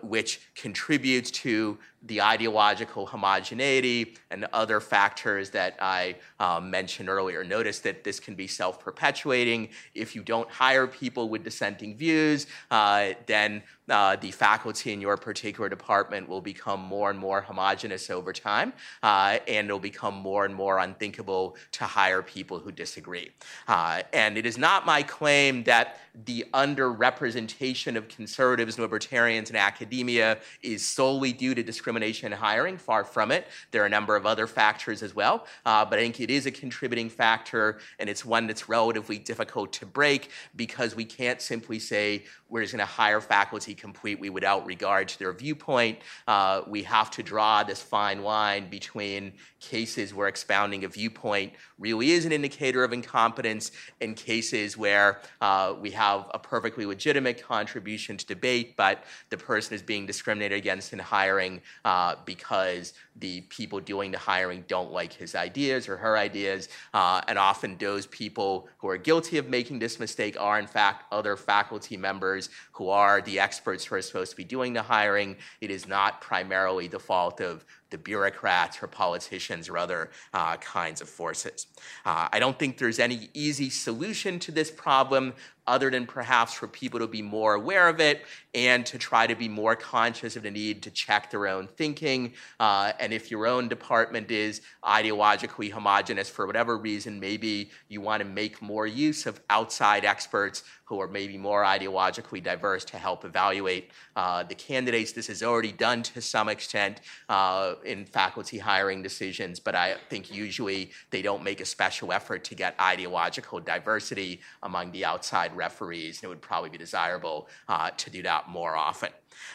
[0.01, 7.43] which contributes to the ideological homogeneity and other factors that I um, mentioned earlier.
[7.43, 9.69] Notice that this can be self perpetuating.
[9.93, 15.17] If you don't hire people with dissenting views, uh, then uh, the faculty in your
[15.17, 18.73] particular department will become more and more homogenous over time,
[19.03, 23.31] uh, and it'll become more and more unthinkable to hire people who disagree.
[23.67, 29.55] Uh, and it is not my claim that the underrepresentation of conservatives and libertarians in
[29.55, 32.77] academia is solely due to discrimination in hiring.
[32.77, 33.47] Far from it.
[33.71, 36.45] There are a number of other factors as well, uh, but I think it is
[36.45, 41.79] a contributing factor, and it's one that's relatively difficult to break because we can't simply
[41.79, 45.99] say we're just going to hire faculty completely without regard to their viewpoint.
[46.27, 52.11] Uh, we have to draw this fine line between cases where expounding a viewpoint really
[52.11, 53.71] is an indicator of incompetence
[54.01, 59.73] and cases where uh, we have a perfectly legitimate contribution to debate, but the person
[59.75, 65.11] is being discriminated against in hiring uh, because the people doing the hiring don't like
[65.11, 66.69] his ideas or her ideas.
[66.93, 71.03] Uh, and often those people who are guilty of making this mistake are, in fact,
[71.11, 72.38] other faculty members
[72.71, 75.35] who are the experts who are supposed to be doing the hiring.
[75.59, 81.01] It is not primarily the fault of the bureaucrats or politicians or other uh, kinds
[81.01, 81.67] of forces.
[82.05, 85.33] Uh, I don't think there's any easy solution to this problem
[85.69, 88.25] other than perhaps for people to be more aware of it
[88.55, 92.33] and to try to be more conscious of the need to check their own thinking.
[92.59, 98.19] Uh, and if your own department is ideologically homogenous for whatever reason, maybe you want
[98.19, 103.23] to make more use of outside experts who are maybe more ideologically diverse to help
[103.23, 105.11] evaluate uh, the candidates.
[105.11, 110.33] This is already done to some extent uh, in faculty hiring decisions, but I think
[110.33, 116.17] usually they don't make a special effort to get ideological diversity among the outside referees,
[116.17, 119.09] and it would probably be desirable uh, to do that more often.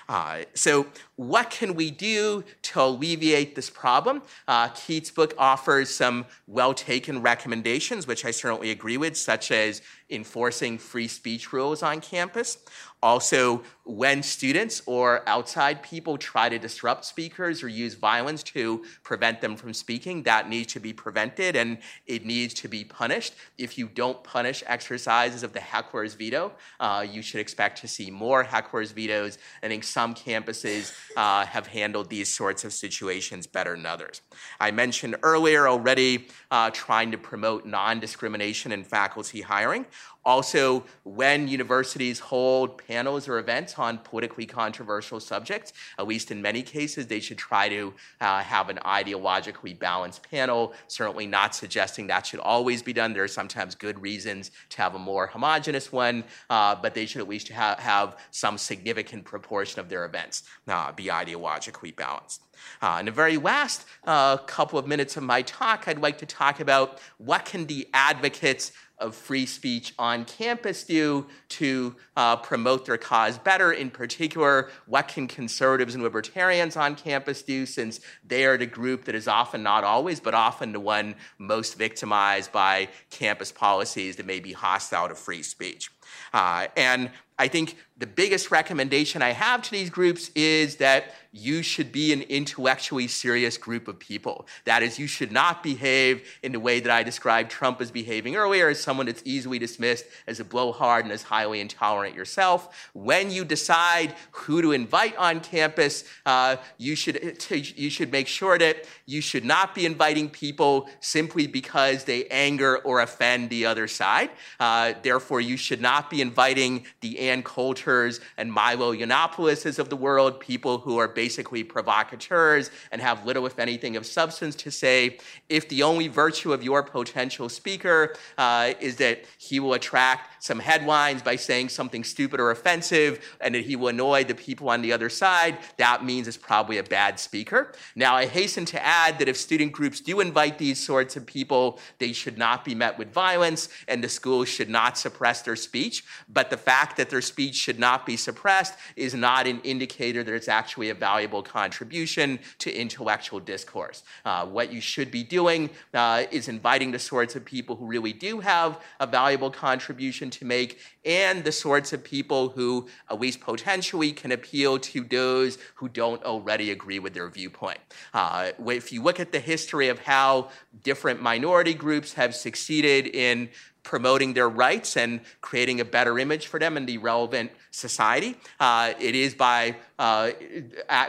[0.09, 4.23] Uh, so, what can we do to alleviate this problem?
[4.49, 9.83] Uh, Keith's book offers some well taken recommendations, which I certainly agree with, such as
[10.11, 12.59] enforcing free speech rules on campus.
[13.03, 19.43] Also, when students or outside people try to disrupt speakers or use violence to prevent
[19.43, 21.77] them from speaking, that needs to be prevented and
[22.07, 23.35] it needs to be punished.
[23.59, 28.11] If you don't punish exercises of the heckler's veto, uh, you should expect to see
[28.11, 29.37] more heckler's vetoes.
[29.63, 34.21] I think some campuses uh, have handled these sorts of situations better than others.
[34.61, 39.85] I mentioned earlier already uh, trying to promote non discrimination in faculty hiring.
[40.25, 46.63] Also, when universities hold panels or events on politically controversial subjects, at least in many
[46.63, 50.73] cases, they should try to uh, have an ideologically balanced panel.
[50.89, 53.13] Certainly not suggesting that should always be done.
[53.13, 57.21] There are sometimes good reasons to have a more homogenous one, uh, but they should
[57.21, 62.41] at least ha- have some significant proportion of their events uh, be ideologically balanced.
[62.81, 66.27] Uh, in the very last uh, couple of minutes of my talk, I'd like to
[66.27, 72.87] talk about what can the advocates of free speech on campus do to uh, promote
[72.87, 73.73] their cause better?
[73.73, 79.05] In particular, what can conservatives and libertarians on campus do since they are the group
[79.05, 84.27] that is often, not always, but often the one most victimized by campus policies that
[84.27, 85.91] may be hostile to free speech?
[86.33, 91.63] Uh, and I think the biggest recommendation I have to these groups is that you
[91.63, 94.47] should be an intellectually serious group of people.
[94.67, 98.37] That is, you should not behave in the way that I described Trump as behaving
[98.37, 102.91] earlier, as someone that's easily dismissed as a blowhard and as highly intolerant yourself.
[102.93, 108.57] When you decide who to invite on campus, uh, you, should, you should make sure
[108.59, 113.89] that you should not be inviting people simply because they anger or offend the other
[113.89, 114.31] side.
[114.61, 119.97] Uh, therefore, you should not be inviting the Ann Coulters and Milo Yiannopoulos of the
[119.97, 125.19] world, people who are basically provocateurs and have little, if anything, of substance to say.
[125.49, 130.59] If the only virtue of your potential speaker uh, is that he will attract some
[130.59, 134.83] headlines by saying something stupid or offensive and that he will annoy the people on
[134.83, 137.73] the other side, that means it's probably a bad speaker.
[137.97, 141.79] Now, I hasten to add that if student groups do invite these sorts of people,
[141.99, 146.05] they should not be met with violence and the schools should not suppress their speech.
[146.29, 150.35] But the fact that their speech should not be suppressed is not an indicator that
[150.35, 154.03] it's actually a valuable contribution to intellectual discourse.
[154.25, 158.13] Uh, what you should be doing uh, is inviting the sorts of people who really
[158.13, 163.41] do have a valuable contribution to make and the sorts of people who, at least
[163.41, 167.79] potentially, can appeal to those who don't already agree with their viewpoint.
[168.13, 170.49] Uh, if you look at the history of how
[170.83, 173.49] different minority groups have succeeded in
[173.85, 178.35] promoting their rights and creating a better image for them in the relevant society.
[178.59, 180.31] Uh, it is by uh,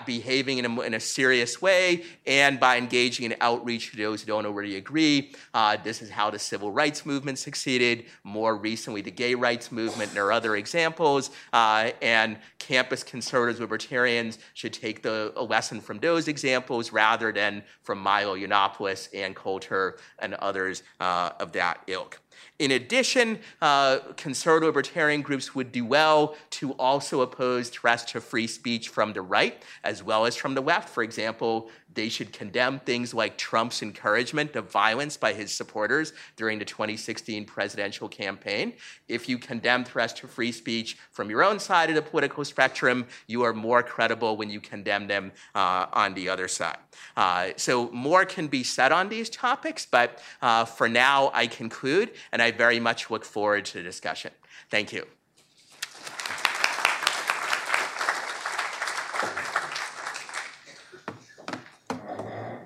[0.05, 4.27] behaving in a, in a, serious way and by engaging in outreach to those who
[4.27, 5.31] don't already agree.
[5.53, 8.05] Uh, this is how the civil rights movement succeeded.
[8.23, 10.13] More recently, the gay rights movement.
[10.13, 11.31] There are other examples.
[11.53, 17.63] Uh, and campus conservatives, libertarians should take the a lesson from those examples rather than
[17.81, 22.19] from Milo Yiannopoulos, Ann Coulter, and others uh, of that ilk.
[22.59, 28.47] In addition, uh, conservative libertarian groups would do well to also oppose threats to free
[28.47, 30.89] speech from the right as well as from the left.
[30.89, 36.59] For example, they should condemn things like Trump's encouragement of violence by his supporters during
[36.59, 38.73] the 2016 presidential campaign.
[39.07, 43.07] If you condemn threats to free speech from your own side of the political spectrum,
[43.27, 46.77] you are more credible when you condemn them uh, on the other side.
[47.17, 52.11] Uh, so, more can be said on these topics, but uh, for now, I conclude,
[52.31, 54.31] and I very much look forward to the discussion.
[54.69, 55.14] Thank you.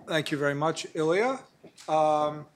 [0.10, 1.38] Thank you very much, Ilya.
[1.88, 2.48] Um,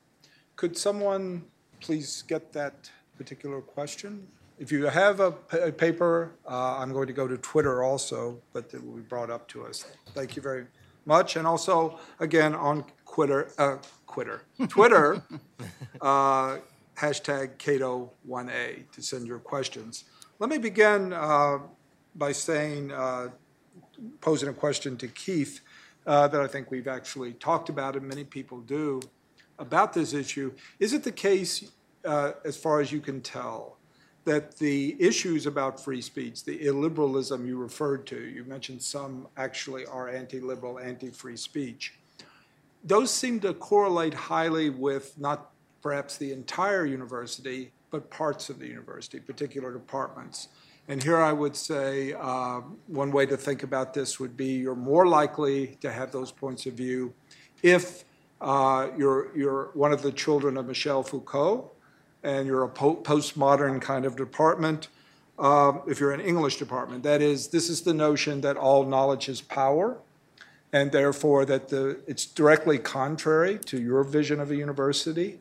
[0.56, 1.44] Could someone
[1.82, 4.28] please get that particular question?
[4.58, 8.74] If you have a a paper, uh, I'm going to go to Twitter also, but
[8.74, 9.86] it will be brought up to us.
[10.16, 10.66] Thank you very
[11.06, 11.36] much.
[11.36, 13.78] And also, again, on Quitter, uh,
[14.08, 15.22] Quitter, Twitter,
[16.02, 16.58] uh,
[17.06, 20.06] hashtag Cato1A to send your questions.
[20.40, 21.60] Let me begin uh,
[22.16, 23.30] by saying, uh,
[24.22, 25.62] posing a question to Keith
[26.06, 29.02] uh, that I think we've actually talked about, and many people do,
[29.60, 30.52] about this issue.
[30.80, 31.72] Is it the case,
[32.06, 33.78] uh, as far as you can tell,
[34.26, 39.86] that the issues about free speech, the illiberalism you referred to, you mentioned some actually
[39.86, 41.94] are anti liberal, anti free speech,
[42.84, 45.52] those seem to correlate highly with not
[45.82, 50.48] perhaps the entire university, but parts of the university, particular departments.
[50.88, 54.76] And here I would say uh, one way to think about this would be you're
[54.76, 57.14] more likely to have those points of view
[57.62, 58.04] if
[58.42, 61.72] uh, you're, you're one of the children of Michel Foucault
[62.24, 64.90] and you're a po- postmodern kind of department,
[65.40, 67.04] um, if you're an English department.
[67.04, 69.98] That is, this is the notion that all knowledge is power,
[70.72, 75.40] and therefore that the, it's directly contrary to your vision of a university.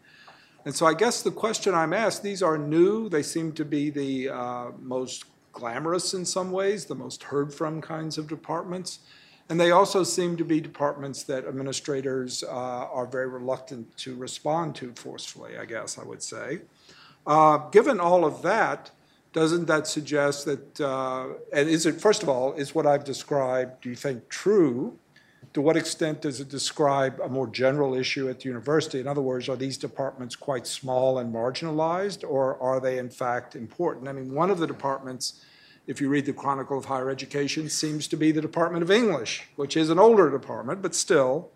[0.65, 3.91] And so I guess the question I'm asked, these are new, they seem to be
[3.91, 9.01] the uh, most glamorous in some ways, the most heard from kinds of departments.
[9.49, 14.75] And they also seem to be departments that administrators uh, are very reluctant to respond
[14.77, 16.61] to forcefully, I guess I would say.
[17.27, 18.91] Uh, given all of that,
[19.33, 23.83] doesn't that suggest that, uh, and is it, first of all, is what I've described,
[23.83, 24.99] do you think, true?
[25.53, 29.01] To what extent does it describe a more general issue at the university?
[29.01, 33.55] In other words, are these departments quite small and marginalized, or are they in fact
[33.55, 34.09] important?
[34.09, 35.45] I mean, one of the departments,
[35.87, 39.49] if you read the Chronicle of Higher Education, seems to be the Department of English,
[39.57, 41.51] which is an older department, but still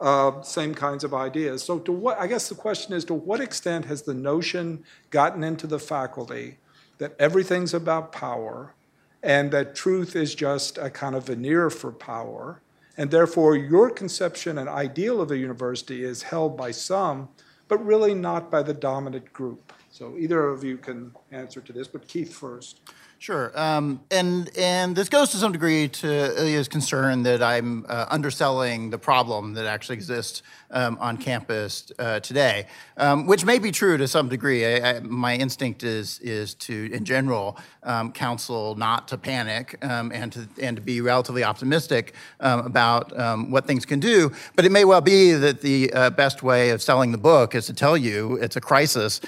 [0.00, 1.62] uh, same kinds of ideas.
[1.62, 5.44] So, to what I guess the question is, to what extent has the notion gotten
[5.44, 6.58] into the faculty
[6.98, 8.74] that everything's about power,
[9.22, 12.60] and that truth is just a kind of veneer for power?
[12.96, 17.28] And therefore, your conception and ideal of a university is held by some,
[17.68, 19.72] but really not by the dominant group.
[19.90, 22.80] So either of you can answer to this, but Keith first.
[23.22, 26.08] Sure, um, and and this goes to some degree to
[26.40, 30.42] Ilya's concern that I'm uh, underselling the problem that actually exists
[30.72, 32.66] um, on campus uh, today,
[32.96, 34.66] um, which may be true to some degree.
[34.66, 40.10] I, I, my instinct is is to, in general, um, counsel not to panic um,
[40.12, 43.12] and to and to be relatively optimistic um, about
[43.48, 44.32] what things can do.
[44.56, 47.66] But it may well be that the uh, best way of selling the book is
[47.66, 49.20] to tell you it's a crisis,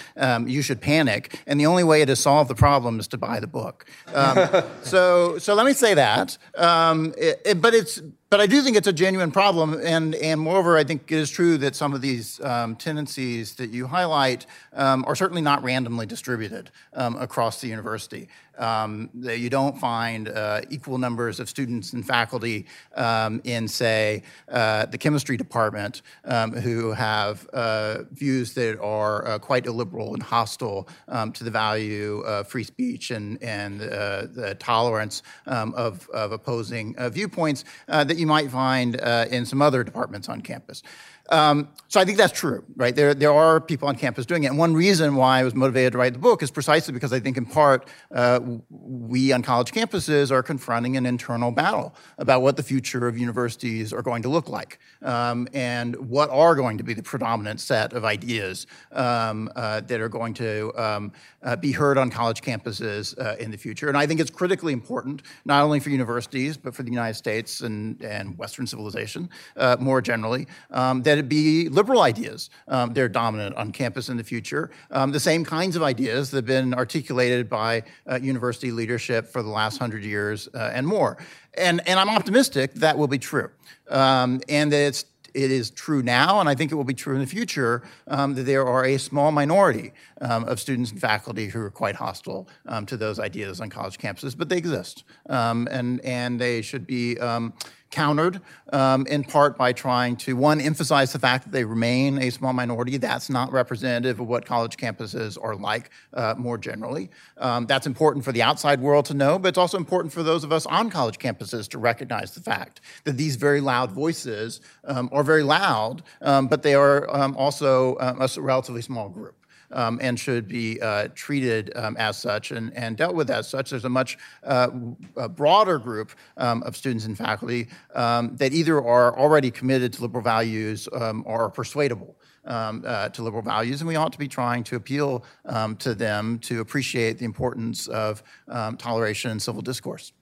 [0.46, 3.46] you should panic, and the only way to solve the problem is to buy the
[3.46, 3.83] book.
[4.14, 6.36] Um, so, so let me say that.
[6.56, 8.00] Um, it, it, but it's
[8.34, 11.30] but I do think it's a genuine problem, and and moreover, I think it is
[11.30, 16.04] true that some of these um, tendencies that you highlight um, are certainly not randomly
[16.04, 18.28] distributed um, across the university.
[18.58, 24.22] Um, that you don't find uh, equal numbers of students and faculty um, in, say,
[24.48, 30.22] uh, the chemistry department um, who have uh, views that are uh, quite illiberal and
[30.22, 30.88] hostile
[31.32, 37.08] to the value of free speech and and uh, the tolerance of of opposing uh,
[37.08, 38.96] viewpoints that you might find
[39.30, 40.82] in some other departments on campus.
[41.30, 42.94] Um, so I think that's true, right?
[42.94, 44.48] There, there are people on campus doing it.
[44.48, 47.20] And one reason why I was motivated to write the book is precisely because I
[47.20, 52.56] think, in part, uh, we on college campuses are confronting an internal battle about what
[52.56, 56.84] the future of universities are going to look like um, and what are going to
[56.84, 61.12] be the predominant set of ideas um, uh, that are going to um,
[61.42, 63.88] uh, be heard on college campuses uh, in the future.
[63.88, 67.60] And I think it's critically important, not only for universities, but for the United States
[67.60, 73.00] and, and Western civilization uh, more generally, um, that it be liberal ideas um, that
[73.00, 74.72] are dominant on campus in the future.
[74.90, 79.40] Um, the same kinds of ideas that have been articulated by uh, university leadership for
[79.40, 81.18] the last hundred years uh, and more.
[81.56, 83.48] And, and I'm optimistic that will be true.
[83.88, 85.04] Um, and that it's
[85.34, 88.34] it is true now, and I think it will be true in the future, um,
[88.34, 92.48] that there are a small minority um, of students and faculty who are quite hostile
[92.66, 96.86] um, to those ideas on college campuses, but they exist, um, and and they should
[96.86, 97.52] be um,
[97.94, 98.40] countered
[98.72, 102.52] um, in part by trying to, one, emphasize the fact that they remain a small
[102.52, 102.96] minority.
[102.96, 107.08] That's not representative of what college campuses are like uh, more generally.
[107.38, 110.42] Um, that's important for the outside world to know, but it's also important for those
[110.42, 115.08] of us on college campuses to recognize the fact that these very loud voices um,
[115.12, 119.36] are very loud, um, but they are um, also um, a relatively small group
[119.74, 123.70] um, and should be uh, treated um, as such and, and dealt with as such.
[123.70, 124.70] There's a much uh,
[125.16, 130.02] a broader group um, of students and faculty um, that either are already committed to
[130.02, 132.16] liberal values um, or are persuadable.
[132.46, 135.94] Um, uh, to liberal values, and we ought to be trying to appeal um, to
[135.94, 140.12] them to appreciate the importance of um, toleration and civil discourse.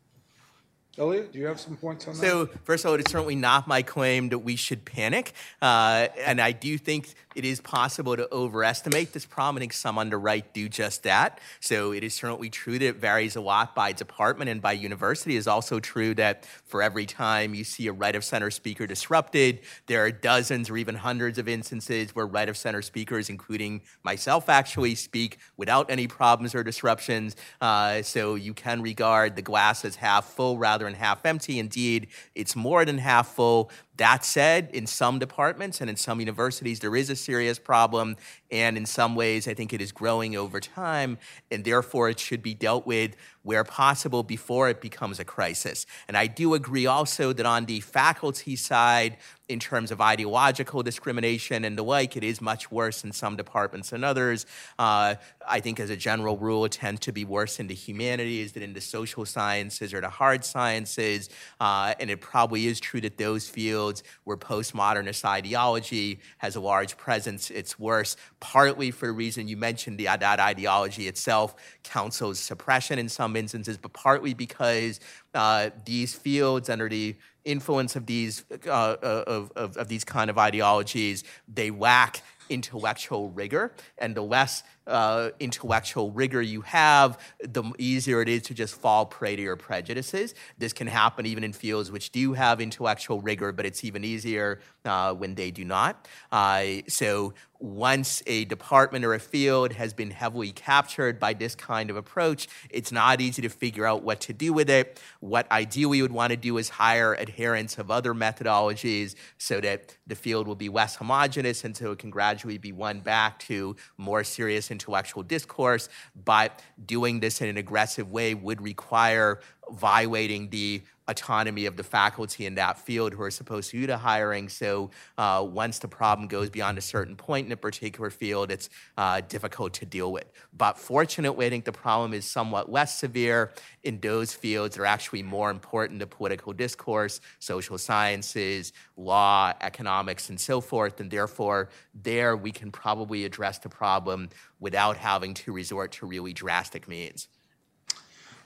[0.99, 2.21] Ilya, do you have some points on that?
[2.21, 5.33] So, first of all, it's certainly not my claim that we should panic.
[5.63, 9.57] Uh, and I do think it is possible to overestimate this problem.
[9.57, 11.41] I think some on the right do just that.
[11.61, 15.35] So, it is certainly true that it varies a lot by department and by university.
[15.35, 18.87] It is also true that for every time you see a right of center speaker
[18.87, 23.81] disrupted, there are dozens or even hundreds of instances where right of center speakers, including
[24.03, 27.35] myself, actually speak without any problems or disruptions.
[27.63, 31.59] Uh, so, you can regard the glass as half full rather rather than half empty.
[31.59, 33.71] Indeed, it's more than half full.
[33.97, 38.17] That said, in some departments and in some universities, there is a serious problem.
[38.51, 41.19] And in some ways, I think it is growing over time.
[41.51, 45.87] And therefore, it should be dealt with where possible before it becomes a crisis.
[46.09, 49.17] And I do agree also that on the faculty side,
[49.49, 53.91] in terms of ideological discrimination and the like, it is much worse in some departments
[53.91, 54.47] than others.
[54.79, 55.17] Uh,
[55.47, 58.63] I think, as a general rule, it tends to be worse in the humanities than
[58.63, 61.29] in the social sciences or the hard sciences.
[61.61, 66.97] Uh, and it probably is true that those fields where postmodernist ideology has a large
[66.97, 72.99] presence, it's worse, partly for the reason you mentioned the, that ideology itself counsels suppression
[72.99, 75.01] in some instances, but partly because
[75.35, 80.31] uh, these fields under the influence of these uh, uh, of, of, of, these kind
[80.31, 87.63] of ideologies, they lack intellectual rigor, and the less uh, intellectual rigor you have, the
[87.79, 90.35] easier it is to just fall prey to your prejudices.
[90.59, 94.61] This can happen even in fields which do have intellectual rigor, but it's even easier
[94.85, 96.09] uh, when they do not.
[96.31, 101.91] Uh, so once a department or a field has been heavily captured by this kind
[101.91, 105.01] of approach, it's not easy to figure out what to do with it.
[105.21, 109.97] What ideally you would want to do is hire adherents of other methodologies so that
[110.09, 113.77] the field will be less homogenous and so it can gradually be won back to
[113.97, 115.89] more serious intellectual discourse,
[116.25, 119.39] but doing this in an aggressive way would require
[119.73, 123.97] violating the autonomy of the faculty in that field who are supposed to do the
[123.97, 124.49] hiring.
[124.49, 128.71] So uh, once the problem goes beyond a certain point in a particular field, it's
[128.97, 130.31] uh, difficult to deal with.
[130.57, 133.53] But fortunately, I think the problem is somewhat less severe
[133.83, 140.31] in those fields that are actually more important to political discourse, social sciences, law, economics,
[140.31, 141.01] and so forth.
[141.01, 146.33] And therefore, there we can probably address the problem without having to resort to really
[146.33, 147.29] drastic means.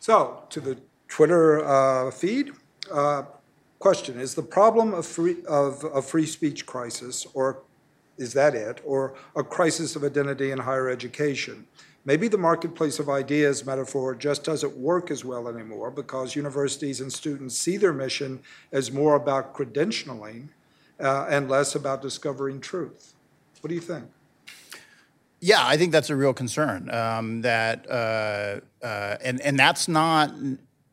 [0.01, 2.53] So, to the Twitter uh, feed.
[2.93, 3.23] Uh,
[3.79, 7.63] question, is the problem of free, of a free speech crisis, or
[8.17, 11.67] is that it, or a crisis of identity in higher education?
[12.05, 17.13] Maybe the marketplace of ideas metaphor just doesn't work as well anymore because universities and
[17.13, 18.41] students see their mission
[18.71, 20.49] as more about credentialing
[21.01, 23.15] uh, and less about discovering truth.
[23.61, 24.05] What do you think?
[25.41, 26.89] Yeah, I think that's a real concern.
[26.91, 30.33] Um, that uh, uh, and and that's not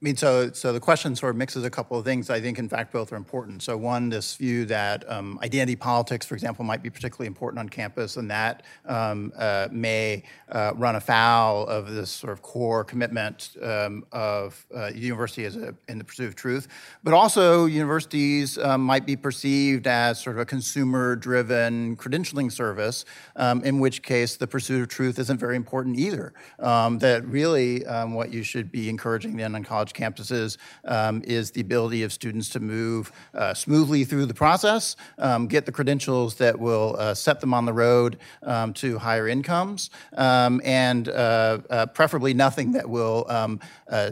[0.04, 2.30] mean, so so the question sort of mixes a couple of things.
[2.30, 3.64] I think, in fact, both are important.
[3.64, 7.70] So, one, this view that um, identity politics, for example, might be particularly important on
[7.70, 13.56] campus, and that um, uh, may uh, run afoul of this sort of core commitment
[13.62, 16.68] um, of uh, university as a, in the pursuit of truth.
[17.04, 23.06] But also, universities um, might be perceived as sort of a consumer-driven credentialing service,
[23.38, 26.34] um, in which case the pursuit of truth isn't very important either.
[26.60, 31.62] Um, that really, what you should be encouraging then on college campuses um, is the
[31.62, 36.60] ability of students to move uh, smoothly through the process, um, get the credentials that
[36.60, 41.86] will uh, set them on the road um, to higher incomes, um, and uh, uh,
[41.88, 44.12] preferably nothing that will um, uh,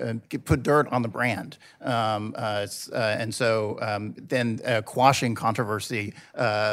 [0.00, 1.58] uh, put dirt on the brand.
[1.80, 6.14] Um, uh, uh, and so um, then uh, quashing controversy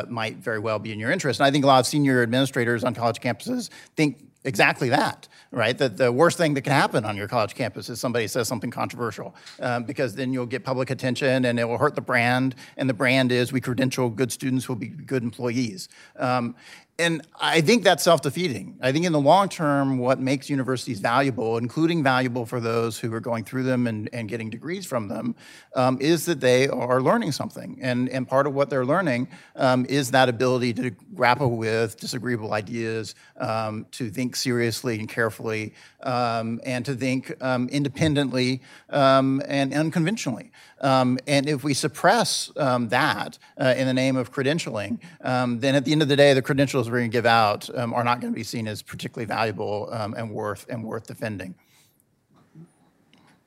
[0.08, 1.40] might very well be in your interest.
[1.40, 5.78] And I think a lot of senior administrators on college campuses think exactly that, right?
[5.78, 8.72] That the worst thing that can happen on your college campus is somebody says something
[8.72, 12.56] controversial, um, because then you'll get public attention and it will hurt the brand.
[12.78, 15.90] And the brand is we credential good students will be good employees.
[16.16, 16.56] Um,
[17.00, 18.76] and I think that's self defeating.
[18.82, 23.14] I think in the long term, what makes universities valuable, including valuable for those who
[23.14, 25.36] are going through them and, and getting degrees from them,
[25.76, 27.78] um, is that they are learning something.
[27.82, 32.54] And, and part of what they're learning um, is that ability to grapple with disagreeable
[32.54, 39.72] ideas, um, to think seriously and carefully, um, and to think um, independently um, and
[39.72, 40.52] unconventionally.
[40.82, 45.76] Um, and if we suppress um, that uh, in the name of credentialing, um, then
[45.76, 48.04] at the end of the day, the credentials we're going to give out um, are
[48.04, 51.56] not going to be seen as particularly valuable um, and worth and worth defending.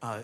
[0.03, 0.23] Uh,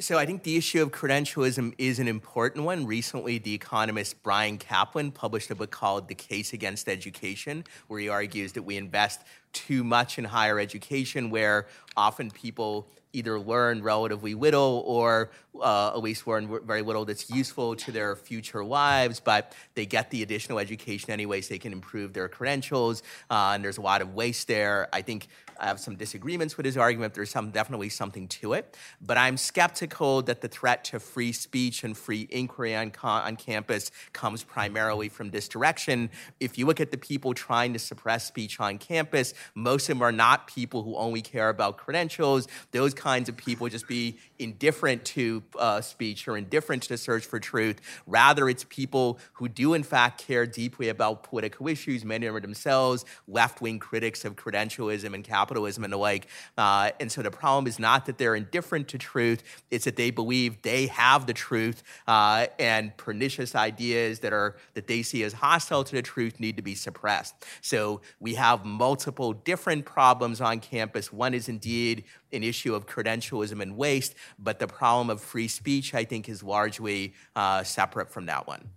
[0.00, 2.86] so I think the issue of credentialism is an important one.
[2.86, 8.08] Recently, the economist Bryan Caplan published a book called The Case Against Education, where he
[8.08, 14.34] argues that we invest too much in higher education, where often people either learn relatively
[14.34, 15.30] little or
[15.60, 20.10] uh, at least learn very little that's useful to their future lives, but they get
[20.10, 23.02] the additional education anyway so they can improve their credentials.
[23.30, 24.88] Uh, and there's a lot of waste there.
[24.92, 25.28] I think
[25.58, 27.14] I have some disagreements with his argument.
[27.14, 31.82] There's some definitely something to it, but I'm skeptical that the threat to free speech
[31.82, 36.10] and free inquiry on, on campus comes primarily from this direction.
[36.38, 40.02] If you look at the people trying to suppress speech on campus, most of them
[40.02, 42.46] are not people who only care about credentials.
[42.70, 47.40] Those kinds of people just be indifferent to uh, speech or indifferent to search for
[47.40, 47.80] truth.
[48.06, 52.42] Rather, it's people who do, in fact, care deeply about political issues, many of them
[52.42, 56.28] themselves left wing critics of credentialism and capitalism and the like.
[56.56, 60.10] Uh, and so the problem is not that they're indifferent to truth, it's that they
[60.10, 65.32] believe they have the truth uh, and pernicious ideas that are that they see as
[65.32, 67.34] hostile to the truth need to be suppressed.
[67.60, 71.12] So we have multiple different problems on campus.
[71.12, 75.94] One is indeed an issue of credentialism and waste, but the problem of free speech,
[75.94, 78.70] I think, is largely uh, separate from that one.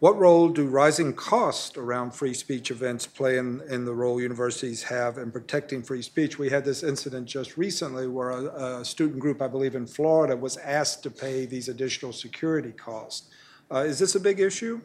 [0.00, 4.84] What role do rising costs around free speech events play in, in the role universities
[4.84, 6.38] have in protecting free speech?
[6.38, 10.36] We had this incident just recently where a, a student group, I believe in Florida,
[10.36, 13.30] was asked to pay these additional security costs.
[13.72, 14.80] Uh, is this a big issue?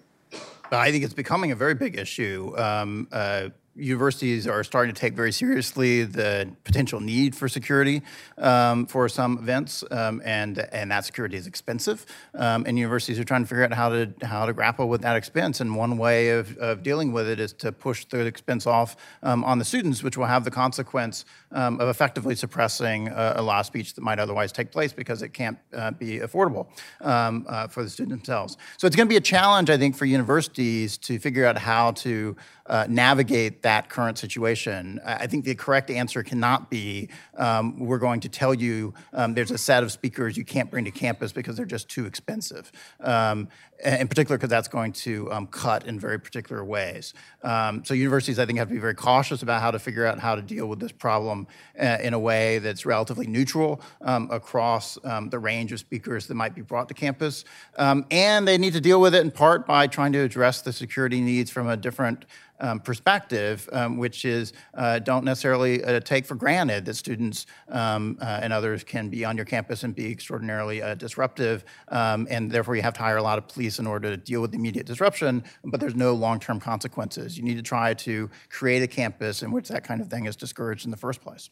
[0.71, 2.51] I think it's becoming a very big issue.
[2.57, 8.01] Um, uh, universities are starting to take very seriously the potential need for security
[8.37, 12.05] um, for some events, um, and and that security is expensive.
[12.35, 15.15] Um, and universities are trying to figure out how to how to grapple with that
[15.15, 15.59] expense.
[15.61, 19.43] And one way of, of dealing with it is to push the expense off um,
[19.43, 23.61] on the students, which will have the consequence um, of effectively suppressing a, a, law
[23.61, 26.67] speech that might otherwise take place because it can't uh, be affordable
[27.01, 28.57] um, uh, for the students themselves.
[28.77, 31.91] So it's going to be a challenge, I think, for universities to figure out how
[31.91, 35.01] to uh, navigate that current situation.
[35.05, 39.51] I think the correct answer cannot be um, we're going to tell you um, there's
[39.51, 42.71] a set of speakers you can't bring to campus because they're just too expensive.
[42.99, 43.47] Um,
[43.83, 47.13] in particular, because that's going to um, cut in very particular ways.
[47.41, 50.19] Um, so universities, I think, have to be very cautious about how to figure out
[50.19, 51.47] how to deal with this problem
[51.77, 54.97] uh, in a way that's relatively neutral um, across
[55.29, 57.43] the range of speakers that might be brought to campus.
[57.77, 61.19] and they need to deal with it in part by trying to address the security
[61.19, 62.25] needs from a different
[62.59, 68.17] um, perspective, um, which is uh, don't necessarily uh, take for granted that students um,
[68.21, 72.51] uh, and others can be on your campus and be extraordinarily uh, disruptive, um, and
[72.51, 74.57] therefore you have to hire a lot of police in order to deal with the
[74.57, 77.37] immediate disruption, but there's no long-term consequences.
[77.37, 80.35] You need to try to create a campus in which that kind of thing is
[80.35, 81.49] discouraged in the first place.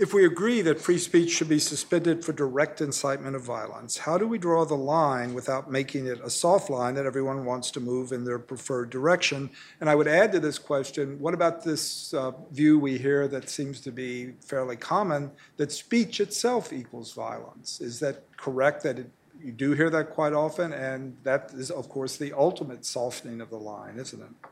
[0.00, 4.16] If we agree that free speech should be suspended for direct incitement of violence, how
[4.16, 7.80] do we draw the line without making it a soft line that everyone wants to
[7.80, 9.50] move in their preferred direction?
[9.78, 13.50] And I would add to this question what about this uh, view we hear that
[13.50, 17.82] seems to be fairly common that speech itself equals violence?
[17.82, 20.72] Is that correct that it, you do hear that quite often?
[20.72, 24.49] And that is, of course, the ultimate softening of the line, isn't it?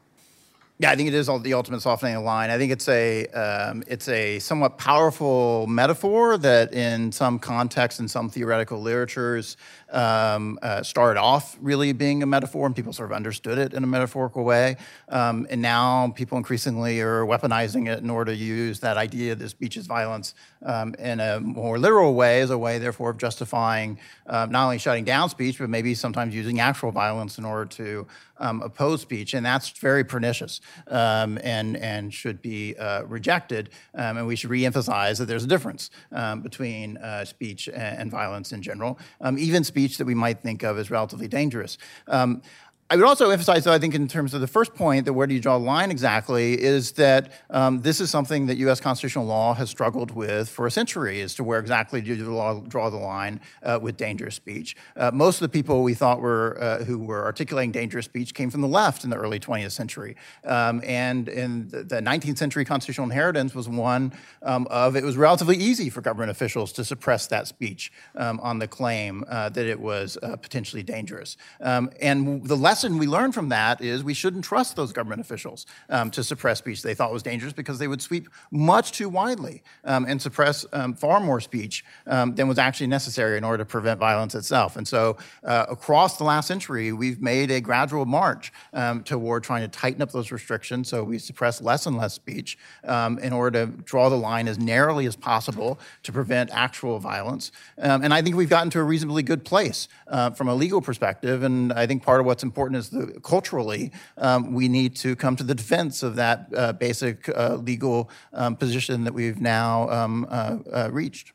[0.80, 2.50] Yeah, I think it is the ultimate softening of the line.
[2.50, 8.06] I think it's a um, it's a somewhat powerful metaphor that, in some contexts, in
[8.06, 9.56] some theoretical literatures,
[9.90, 13.84] um, uh, started off really being a metaphor, and people sort of understood it in
[13.84, 14.76] a metaphorical way.
[15.08, 19.48] Um, and now people increasingly are weaponizing it in order to use that idea that
[19.48, 20.34] speech is violence
[20.64, 24.78] um, in a more literal way, as a way, therefore, of justifying uh, not only
[24.78, 28.06] shutting down speech, but maybe sometimes using actual violence in order to
[28.40, 33.70] um, oppose speech, and that's very pernicious um, and and should be uh, rejected.
[33.94, 38.10] Um, and we should reemphasize that there's a difference um, between uh, speech and, and,
[38.10, 41.78] violence in general, um, even speech that we might think of as relatively dangerous.
[42.06, 42.42] Um,
[42.90, 45.26] I would also emphasize, though, I think in terms of the first point, that where
[45.26, 48.80] do you draw the line exactly, is that um, this is something that U.S.
[48.80, 52.88] constitutional law has struggled with for a century, as to where exactly do you draw
[52.88, 54.74] the line uh, with dangerous speech.
[54.96, 58.48] Uh, most of the people we thought were uh, who were articulating dangerous speech came
[58.48, 63.04] from the left in the early 20th century, um, and in the 19th century constitutional
[63.04, 67.46] inheritance was one um, of it was relatively easy for government officials to suppress that
[67.46, 72.56] speech um, on the claim uh, that it was uh, potentially dangerous, um, and the
[72.56, 76.22] less lesson we learned from that is we shouldn't trust those government officials um, to
[76.22, 80.22] suppress speech they thought was dangerous because they would sweep much too widely um, and
[80.22, 84.36] suppress um, far more speech um, than was actually necessary in order to prevent violence
[84.36, 84.76] itself.
[84.76, 89.62] And so, uh, across the last century, we've made a gradual march um, toward trying
[89.62, 93.72] to tighten up those restrictions so we suppress less and less speech in order to
[93.82, 97.50] draw the line as narrowly as possible to prevent actual violence.
[97.76, 101.42] and I think we've gotten to a reasonably good place uh, from a legal perspective.
[101.42, 105.16] And I think part of what's important important is the, culturally, um, we need to
[105.16, 109.88] come to the defense of that uh, basic uh, legal um, position that we've now
[109.90, 111.32] um, uh, uh, reached.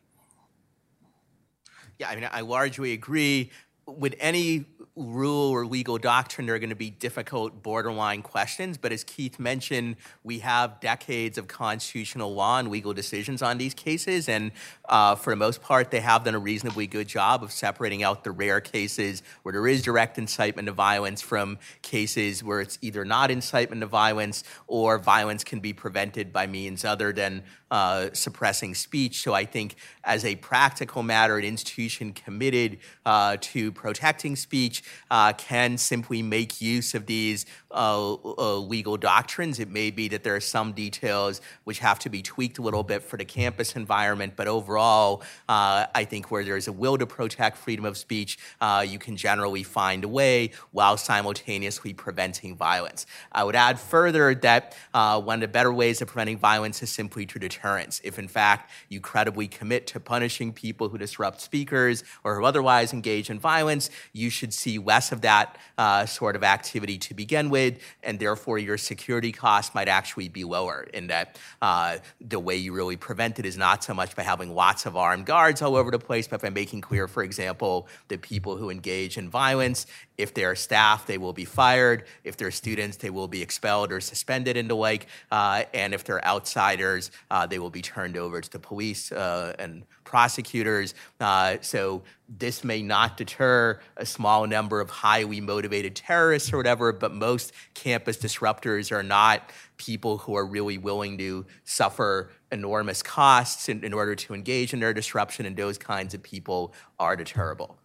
[2.00, 3.52] Yeah, I mean, I largely agree.
[3.86, 4.66] Would any
[4.96, 8.78] rule or legal doctrine, are going to be difficult borderline questions.
[8.78, 13.74] But as Keith mentioned, we have decades of constitutional law and legal decisions on these
[13.74, 14.30] cases.
[14.30, 14.52] And
[14.88, 18.24] uh, for the most part, they have done a reasonably good job of separating out
[18.24, 23.04] the rare cases where there is direct incitement to violence from cases where it's either
[23.04, 28.76] not incitement to violence or violence can be prevented by means other than uh, suppressing
[28.76, 29.24] speech.
[29.24, 35.34] So I think, as a practical matter, an institution committed uh, to protecting speech uh,
[35.34, 39.60] can simply make use of these uh, uh, legal doctrines.
[39.60, 42.84] It may be that there are some details which have to be tweaked a little
[42.84, 47.08] bit for the campus environment, but overall, uh, I think where there's a will to
[47.08, 48.38] protect freedom of speech,
[48.86, 53.06] you can generally find a way while simultaneously preventing violence.
[53.32, 57.26] I would add further that one of the better ways of preventing violence is simply
[57.26, 58.02] through deterrence.
[58.04, 62.94] If in fact you credibly commit to punishing people who disrupt speakers or who otherwise
[62.94, 67.50] engage in violence, you should see less of that uh, sort of activity to begin
[67.50, 70.88] with, and therefore your security costs might actually be lower.
[70.94, 74.54] In that uh, the way you really prevent it is not so much by having
[74.54, 78.22] lots of armed guards all over the place, but by making clear, for example, that
[78.22, 79.86] people who engage in violence
[80.18, 82.06] if they're staff, they will be fired.
[82.24, 85.08] If they're students, they will be expelled or suspended and the like.
[85.32, 89.56] Uh, and if they're outsiders, uh, they will be turned over to the police uh,
[89.58, 90.94] and prosecutors.
[91.20, 96.92] Uh, so this may not deter a small number of highly motivated terrorists or whatever,
[96.92, 103.70] but most campus disruptors are not people who are really willing to suffer enormous costs
[103.70, 107.78] in, in order to engage in their disruption, and those kinds of people are deterrable.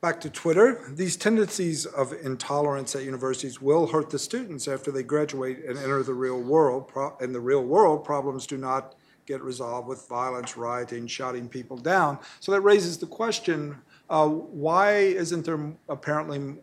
[0.00, 0.90] Back to Twitter.
[0.94, 6.02] These tendencies of intolerance at universities will hurt the students after they graduate and enter
[6.02, 6.90] the real world.
[7.20, 8.94] In the real world, problems do not
[9.30, 12.18] get resolved with violence, rioting, shouting people down.
[12.40, 13.76] So that raises the question
[14.10, 14.90] uh, why
[15.22, 16.56] isn't there apparently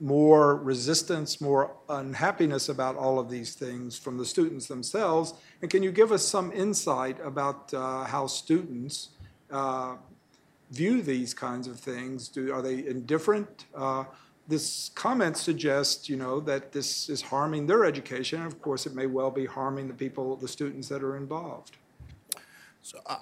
[0.00, 5.32] more resistance, more unhappiness about all of these things from the students themselves?
[5.62, 9.10] And can you give us some insight about uh, how students
[9.50, 9.96] uh,
[10.70, 12.28] view these kinds of things?
[12.28, 13.64] Do, are they indifferent?
[13.74, 14.04] Uh,
[14.46, 18.42] this comment suggests, you know, that this is harming their education.
[18.42, 21.76] And of course, it may well be harming the people, the students that are involved.
[22.82, 23.18] So, uh,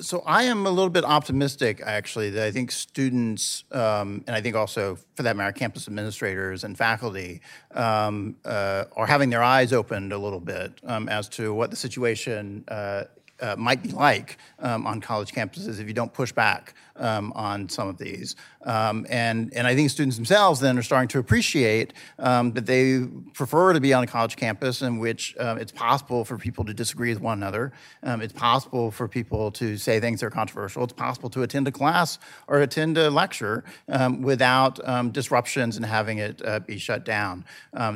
[0.00, 4.40] so I am a little bit optimistic, actually, that I think students, um, and I
[4.40, 7.42] think also, for that matter, campus administrators and faculty,
[7.74, 11.76] um, uh, are having their eyes opened a little bit um, as to what the
[11.76, 13.04] situation uh,
[13.40, 17.68] uh, might be like um, on college campuses if you don't push back um, on
[17.68, 18.36] some of these.
[18.64, 23.04] Um, and, and I think students themselves then are starting to appreciate um, that they
[23.34, 26.72] prefer to be on a college campus in which uh, it's possible for people to
[26.72, 27.72] disagree with one another.
[28.04, 30.84] Um, it's possible for people to say things that are controversial.
[30.84, 34.80] It's possible to attend a class or attend a lecture um, without
[35.12, 37.44] disruptions and having it uh, be shut down.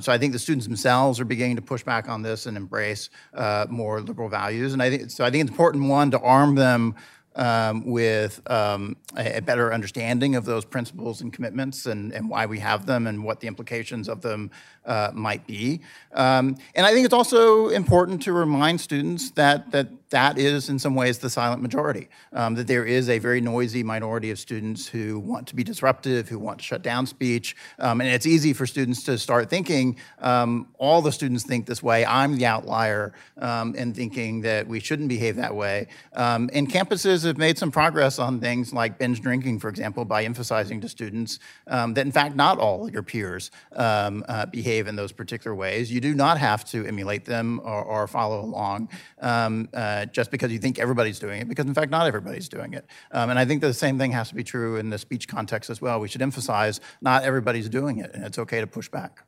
[0.01, 3.11] so I think the students themselves are beginning to push back on this and embrace
[3.35, 4.73] uh, more liberal values.
[4.73, 5.25] And I think so.
[5.25, 6.95] I think it's important one to arm them
[7.37, 12.47] um, with um, a, a, better understanding of those principles and commitments and, and, why
[12.47, 14.51] we have them and what the implications of them
[14.87, 15.81] uh, might be.
[16.15, 20.79] Um, and I think it's also important to remind students that that that is in
[20.79, 24.87] some ways the silent majority, um, that there is a very noisy minority of students
[24.87, 27.57] who want to be disruptive, who want to shut down speech.
[27.81, 31.83] Um, and it's easy for students to start thinking, um, all the students think this
[31.83, 35.89] way, I'm the outlier, um, and thinking that we shouldn't behave that way.
[36.13, 40.23] Um, and campuses have made some progress on things like binge drinking, for example, by
[40.23, 45.13] emphasizing to students that in fact not all your peers uh, behave behave in those
[45.13, 45.91] particular ways.
[45.91, 48.89] You do not have to emulate them or, or follow along
[49.21, 52.75] um, uh, just because you think everybody's doing it, because in fact, not everybody's doing
[52.75, 52.87] it.
[53.13, 55.71] Um, and I think the same thing has to be true in the speech context
[55.71, 56.01] as well.
[56.01, 59.23] We should emphasize not everybody's doing it, and it's okay to push back.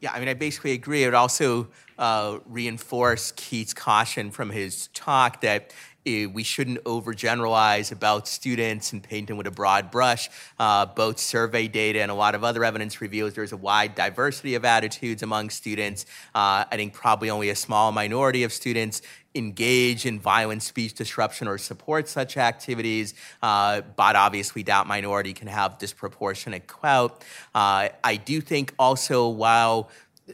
[0.00, 1.04] Yeah, I mean, I basically agree.
[1.04, 1.68] It also
[1.98, 5.72] uh, reinforce Keith's caution from his talk that
[6.06, 10.30] we shouldn't overgeneralize about students and paint them with a broad brush.
[10.58, 14.54] Uh, both survey data and a lot of other evidence reveals there's a wide diversity
[14.54, 16.06] of attitudes among students.
[16.32, 19.02] Uh, I think probably only a small minority of students
[19.34, 25.48] engage in violent speech disruption or support such activities, uh, but obviously that minority can
[25.48, 27.24] have disproportionate clout.
[27.54, 29.90] Uh, I do think also while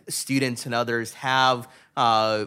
[0.09, 1.67] students and others have
[1.97, 2.47] uh,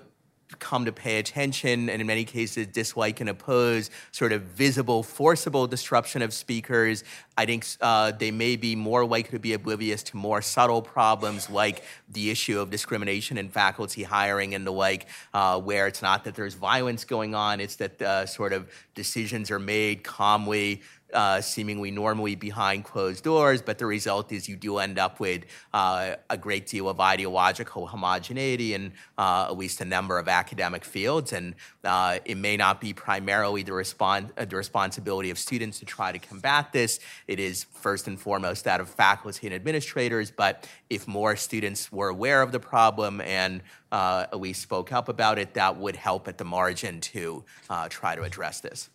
[0.60, 5.68] come to pay attention and in many cases dislike and oppose sort of visible, forcible
[5.68, 7.04] disruption of speakers.
[7.38, 11.50] I think uh, they may be more likely to be oblivious to more subtle problems
[11.50, 16.24] like the issue of discrimination in faculty hiring and the like, uh, where it's not
[16.24, 20.82] that there's violence going on, it's that uh, sort of decisions are made calmly
[21.14, 25.46] uh, seemingly normally behind closed doors, but the result is you do end up with
[25.74, 30.84] uh, a great deal of ideological homogeneity in uh, at least a number of academic
[30.84, 31.32] fields.
[31.32, 35.86] And uh, it may not be primarily the, respons- uh, the responsibility of students to
[35.86, 37.00] try to combat this.
[37.28, 40.32] It is first and foremost that of faculty and administrators.
[40.32, 45.08] But if more students were aware of the problem and uh, at least spoke up
[45.08, 47.44] about it, that would help at the margin to
[47.90, 48.90] try to address this.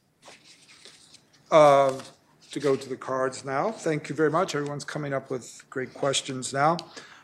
[1.50, 1.98] Uh,
[2.50, 3.70] to go to the cards now.
[3.70, 4.54] Thank you very much.
[4.54, 6.76] Everyone's coming up with great questions now.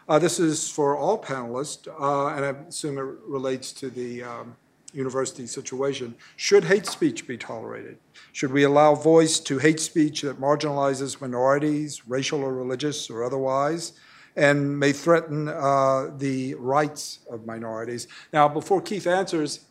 [0.09, 4.57] Uh, This is for all panelists, uh, and I assume it relates to the um,
[4.93, 6.15] university situation.
[6.37, 7.99] Should hate speech be tolerated?
[8.33, 13.93] Should we allow voice to hate speech that marginalizes minorities, racial or religious or otherwise,
[14.37, 18.07] and may threaten uh, the rights of minorities?
[18.33, 19.65] Now, before Keith answers,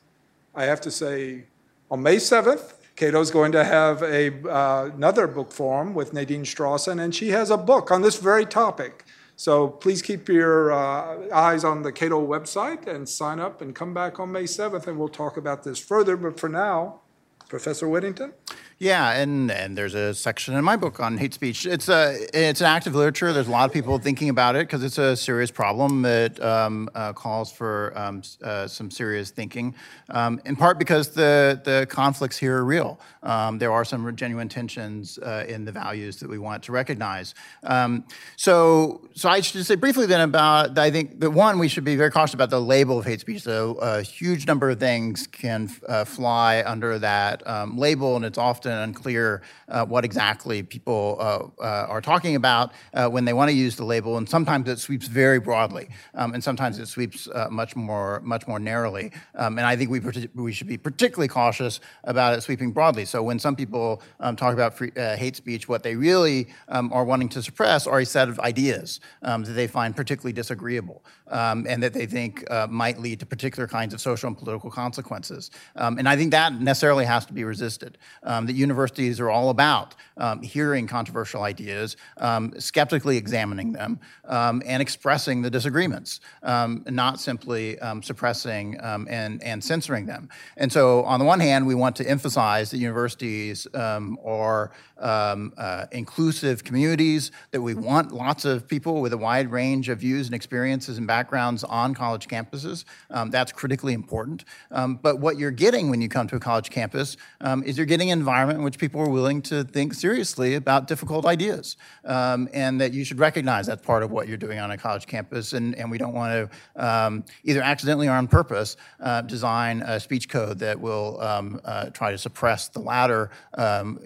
[0.53, 1.45] I have to say,
[1.89, 7.01] on May 7th, Cato's going to have a, uh, another book forum with Nadine Strossen,
[7.03, 9.03] and she has a book on this very topic.
[9.35, 13.93] So please keep your uh, eyes on the Cato website and sign up and come
[13.93, 16.15] back on May 7th, and we'll talk about this further.
[16.15, 17.01] But for now,
[17.49, 18.33] Professor Whittington?
[18.77, 21.65] Yeah, and, and there's a section in my book on hate speech.
[21.65, 23.31] It's a it's an active literature.
[23.31, 26.89] There's a lot of people thinking about it because it's a serious problem that um,
[26.93, 29.75] uh, calls for um, uh, some serious thinking.
[30.09, 32.99] Um, in part because the the conflicts here are real.
[33.23, 37.33] Um, there are some genuine tensions uh, in the values that we want to recognize.
[37.63, 38.03] Um,
[38.35, 41.95] so so I should say briefly then about I think the one we should be
[41.95, 43.43] very cautious about the label of hate speech.
[43.43, 48.37] So a huge number of things can uh, fly under that um, label, and it's
[48.37, 53.33] often often unclear uh, what exactly people uh, uh, are talking about uh, when they
[53.33, 56.87] want to use the label, and sometimes it sweeps very broadly, um, and sometimes it
[56.87, 59.11] sweeps uh, much more much more narrowly.
[59.35, 59.99] Um, and I think we
[60.35, 63.05] we should be particularly cautious about it sweeping broadly.
[63.05, 67.05] So when some people um, talk about free, hate speech, what they really um, are
[67.05, 71.65] wanting to suppress are a set of ideas um, that they find particularly disagreeable um,
[71.69, 75.51] and that they think might lead to particular kinds of social and political consequences.
[75.75, 77.97] and I think that necessarily has to be resisted.
[78.23, 84.61] Um, that universities are all about um, hearing controversial ideas, um, skeptically examining them, um,
[84.65, 90.29] and expressing the disagreements, um, not simply um, suppressing and, and censoring them.
[90.57, 95.85] And so, on the one hand, we want to emphasize that universities are um, uh,
[95.91, 100.35] inclusive communities, that we want lots of people with a wide range of views and
[100.35, 102.85] experiences and backgrounds on college campuses.
[103.09, 104.45] Um, that's critically important.
[104.71, 107.85] Um, but what you're getting when you come to a college campus um, is you're
[107.85, 112.47] getting an environment in which people are willing to think seriously about difficult ideas, um,
[112.53, 115.53] and that you should recognize that's part of what you're doing on a college campus.
[115.53, 119.99] And, and we don't want to um, either accidentally or on purpose uh, design a
[119.99, 123.29] speech code that will uh, try to suppress the latter,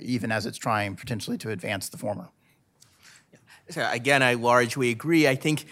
[0.02, 2.30] even as it's trying trying potentially to advance the former.
[3.70, 5.28] So again, I largely agree.
[5.28, 5.66] I think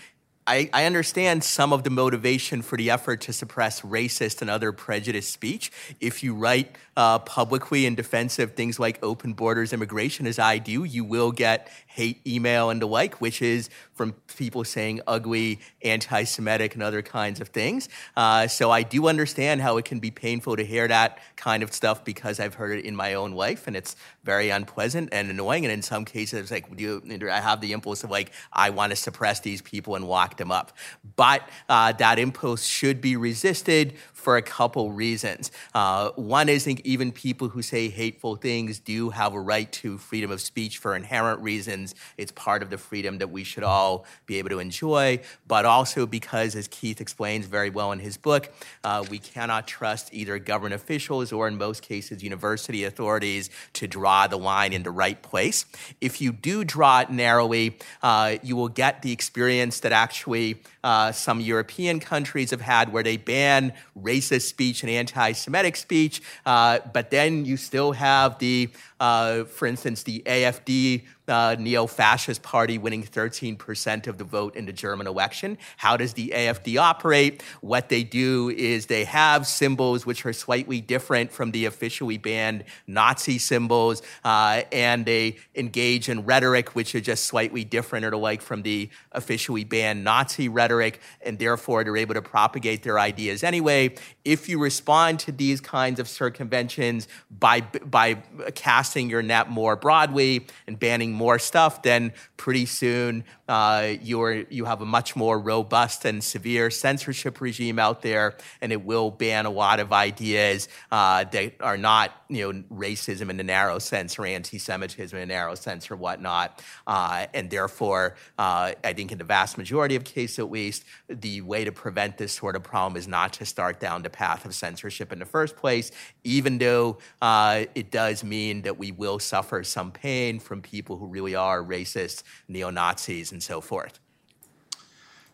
[0.46, 4.72] I, I, understand some of the motivation for the effort to suppress racist and other
[4.72, 5.72] prejudiced speech.
[6.00, 10.58] If you write uh, publicly in defense of things like open borders immigration, as I
[10.58, 15.60] do, you will get hate email and the like, which is from people saying ugly,
[15.82, 17.90] anti Semitic, and other kinds of things.
[18.16, 21.74] Uh, so I do understand how it can be painful to hear that kind of
[21.74, 25.66] stuff because I've heard it in my own life, and it's very unpleasant and annoying.
[25.66, 28.70] And in some cases, it's like, do you, I have the impulse of like, I
[28.70, 30.74] want to suppress these people and lock them up.
[31.16, 35.52] But uh, that impulse should be resisted for a couple reasons.
[35.74, 39.72] Uh, one is, I think even people who say hateful things do have a right
[39.74, 41.96] to freedom of speech for inherent reasons.
[42.18, 43.87] It's part of the freedom that we should all
[44.26, 48.52] be able to enjoy, but also because, as Keith explains very well in his book,
[48.84, 54.28] uh, we cannot trust either government officials or, in most cases, university authorities to draw
[54.28, 55.66] the line in the right place.
[56.02, 61.12] If you do draw it narrowly, uh, you will get the experience that actually uh,
[61.12, 66.80] some European countries have had where they ban racist speech and anti Semitic speech, uh,
[66.94, 68.70] but then you still have the
[69.00, 74.72] uh, for instance, the AFD uh, neo-fascist party winning 13% of the vote in the
[74.74, 75.58] German election.
[75.76, 77.44] How does the AFD operate?
[77.62, 82.64] What they do is they have symbols which are slightly different from the officially banned
[82.88, 88.42] Nazi symbols, uh, and they engage in rhetoric which are just slightly different or like
[88.42, 93.96] from the officially banned Nazi rhetoric, and therefore they're able to propagate their ideas anyway.
[94.24, 98.16] If you respond to these kinds of circumventions by by
[98.56, 104.34] casting casting your net more broadly and banning more stuff, then pretty soon uh, you're,
[104.50, 109.12] you have a much more robust and severe censorship regime out there, and it will
[109.12, 113.80] ban a lot of ideas uh, that are not, you know, racism in the narrow
[113.80, 116.62] sense or anti-Semitism in the narrow sense or whatnot.
[116.86, 121.42] Uh, and therefore, uh, I think in the vast majority of cases, at least, the
[121.42, 124.54] way to prevent this sort of problem is not to start down the path of
[124.54, 125.92] censorship in the first place,
[126.24, 131.06] even though uh, it does mean that we will suffer some pain from people who
[131.08, 134.00] really are racist, neo Nazis, and so forth.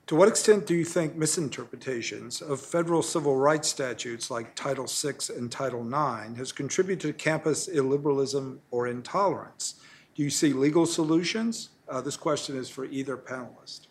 [0.07, 5.13] To what extent do you think misinterpretations of federal civil rights statutes like Title VI
[5.37, 9.75] and Title IX has contributed to campus illiberalism or intolerance?
[10.15, 11.69] Do you see legal solutions?
[11.87, 13.87] Uh, this question is for either panelist.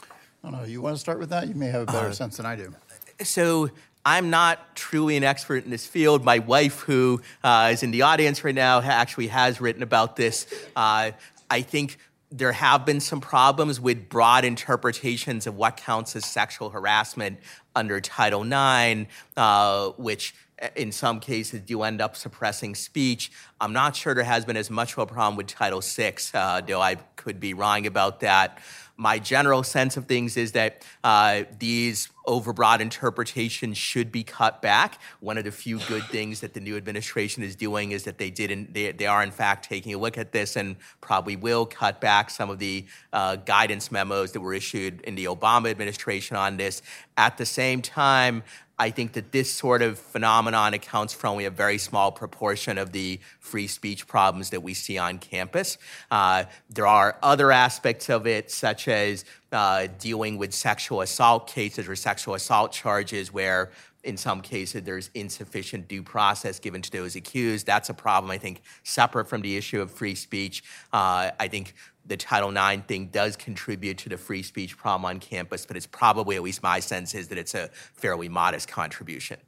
[0.00, 0.06] I
[0.42, 1.46] don't know, you want to start with that?
[1.48, 2.74] You may have a better sense than I do.
[3.22, 3.68] So
[4.06, 6.24] I'm not truly an expert in this field.
[6.24, 10.46] My wife, who uh, is in the audience right now, actually has written about this.
[10.74, 11.10] Uh,
[11.50, 11.98] I think
[12.36, 17.38] there have been some problems with broad interpretations of what counts as sexual harassment
[17.76, 20.34] under Title IX, uh, which
[20.74, 23.30] in some cases do end up suppressing speech.
[23.60, 26.60] I'm not sure there has been as much of a problem with Title VI, uh,
[26.60, 28.58] though I could be wrong about that.
[28.96, 34.98] My general sense of things is that uh, these overbroad interpretations should be cut back.
[35.20, 38.30] One of the few good things that the new administration is doing is that they
[38.30, 38.74] didn't.
[38.74, 42.30] They, they are in fact taking a look at this and probably will cut back
[42.30, 46.82] some of the uh, guidance memos that were issued in the Obama administration on this.
[47.16, 48.42] At the same time,
[48.78, 52.92] I think that this sort of phenomenon accounts for only a very small proportion of
[52.92, 55.78] the free speech problems that we see on campus.
[56.10, 61.88] Uh, there are other aspects of it, such as uh, dealing with sexual assault cases
[61.88, 63.70] or sexual assault charges, where
[64.02, 67.66] in some cases there's insufficient due process given to those accused.
[67.66, 70.62] That's a problem, I think, separate from the issue of free speech.
[70.92, 71.74] Uh, I think
[72.06, 75.86] the Title IX thing does contribute to the free speech problem on campus, but it's
[75.86, 79.38] probably, at least my sense is that it's a fairly modest contribution.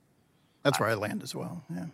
[0.63, 1.87] That's where I land as well, yeah.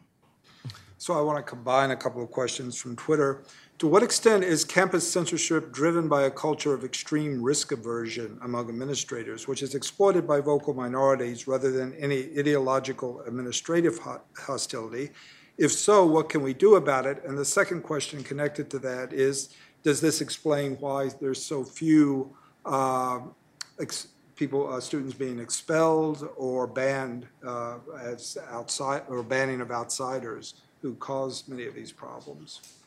[0.97, 3.43] So I want to combine a couple of questions from Twitter.
[3.79, 8.69] To what extent is campus censorship driven by a culture of extreme risk aversion among
[8.69, 13.99] administrators, which is exploited by vocal minorities rather than any ideological administrative
[14.39, 15.11] hostility?
[15.59, 17.25] If so, what can we do about it?
[17.25, 19.49] And the second question connected to that is
[19.83, 22.35] does this explain why there's so few
[22.65, 23.21] uh,
[23.81, 30.55] ex- people, uh, students being expelled or banned uh, as outside or banning of outsiders
[30.81, 32.82] who cause many of these problems?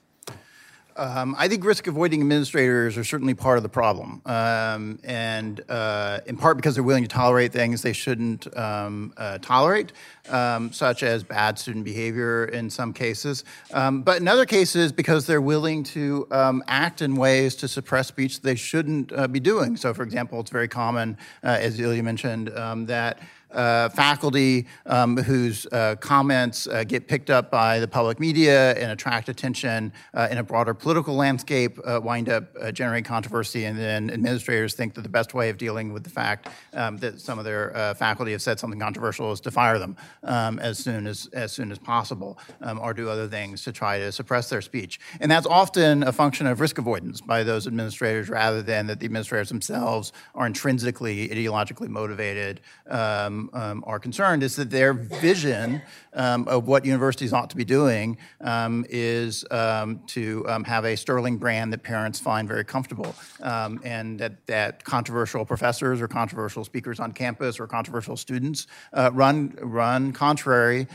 [0.97, 4.22] Um, I think risk avoiding administrators are certainly part of the problem.
[4.26, 9.38] Um, and uh, in part because they're willing to tolerate things they shouldn't um, uh,
[9.39, 9.91] tolerate,
[10.30, 13.43] um, such as bad student behavior in some cases.
[13.73, 18.07] Um, but in other cases, because they're willing to um, act in ways to suppress
[18.07, 19.76] speech they shouldn't uh, be doing.
[19.76, 22.47] So, for example, it's very common, uh, as Ilya mentioned,
[22.88, 23.19] that
[23.51, 28.91] uh, faculty um, whose uh, comments uh, get picked up by the public media and
[28.91, 33.77] attract attention uh, in a broader political landscape uh, wind up uh, generating controversy, and
[33.77, 37.39] then administrators think that the best way of dealing with the fact um, that some
[37.39, 41.27] of their faculty have said something controversial is to fire them um, as soon as
[41.34, 44.99] as soon as possible, um, or do other things to try to suppress their speech.
[45.19, 49.05] And that's often a function of risk avoidance by those administrators, rather than that the
[49.05, 52.61] administrators themselves are intrinsically ideologically motivated.
[52.89, 55.81] Um, um, are concerned is that their vision
[56.16, 60.96] um, of what universities ought to be doing um, is um, to um, have a
[60.96, 66.64] sterling brand that parents find very comfortable, um, and that, that controversial professors or controversial
[66.64, 70.88] speakers on campus or controversial students uh, run run contrary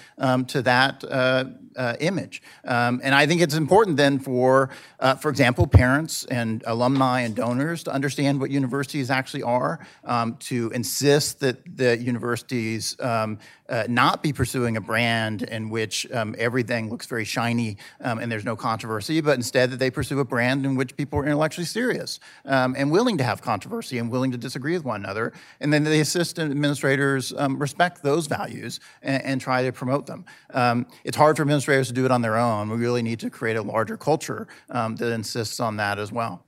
[0.47, 1.45] to that uh,
[1.77, 2.43] uh, image.
[2.65, 7.85] and I think it's important then for, uh, for example, parents and alumni and donors
[7.85, 9.81] to understand what universities actually are,
[10.41, 13.39] to insist that the universities um,
[13.71, 18.31] uh, not be pursuing a brand in which um, everything looks very shiny um, and
[18.31, 21.65] there's no controversy, but instead that they pursue a brand in which people are intellectually
[21.65, 25.33] serious um, and willing to have controversy and willing to disagree with one another.
[25.61, 30.27] And then the assistant administrators um, respect those values and, and, try to promote them.
[30.53, 32.69] Um, it's hard for administrators to do it on their own.
[32.69, 36.45] We really need to create a larger culture um, that insists on that as well.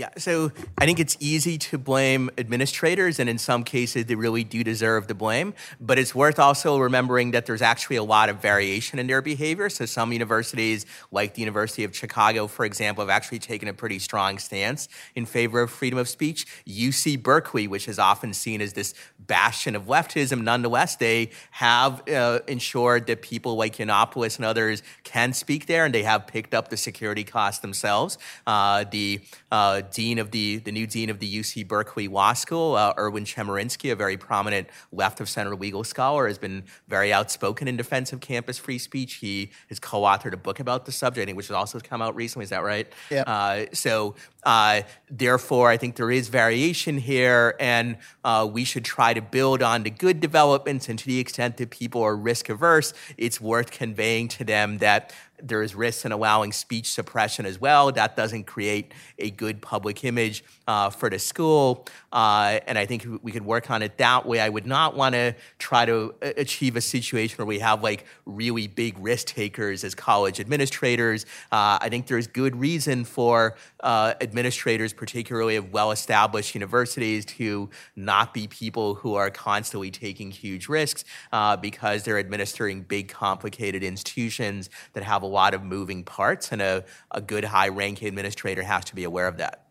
[0.00, 4.44] Yeah, so I think it's easy to blame administrators, and in some cases, they really
[4.44, 5.52] do deserve the blame.
[5.78, 9.68] But it's worth also remembering that there's actually a lot of variation in their behavior.
[9.68, 13.98] So some universities, like the University of Chicago, for example, have actually taken a pretty
[13.98, 16.46] strong stance in favor of freedom of speech.
[16.66, 22.38] UC Berkeley, which is often seen as this bastion of leftism, nonetheless, they have uh,
[22.48, 26.68] ensured that people like Yiannopoulos and others can speak there, and they have picked up
[26.68, 28.16] the security costs themselves.
[28.46, 29.20] Uh, the
[29.52, 33.24] uh, dean of the, the new dean of the UC Berkeley Law School, uh, Erwin
[33.24, 38.12] Chemerinsky, a very prominent left of center legal scholar, has been very outspoken in defense
[38.12, 39.14] of campus free speech.
[39.14, 42.02] He has co authored a book about the subject, I think, which has also come
[42.02, 42.44] out recently.
[42.44, 42.90] Is that right?
[43.10, 43.22] Yeah.
[43.22, 44.14] Uh, so,
[44.44, 49.62] uh, therefore, I think there is variation here, and uh, we should try to build
[49.62, 50.88] on the good developments.
[50.88, 55.12] And to the extent that people are risk averse, it's worth conveying to them that
[55.42, 57.92] there is risk in allowing speech suppression as well.
[57.92, 61.86] That doesn't create a good public image uh, for the school.
[62.12, 64.40] Uh, and I think we could work on it that way.
[64.40, 68.66] I would not want to try to achieve a situation where we have like really
[68.66, 71.24] big risk takers as college administrators.
[71.52, 77.70] Uh, I think there's good reason for uh, administrators, particularly of well established universities, to
[77.96, 83.82] not be people who are constantly taking huge risks uh, because they're administering big, complicated
[83.82, 88.62] institutions that have a lot of moving parts, and a, a good high ranking administrator
[88.62, 89.69] has to be aware of that.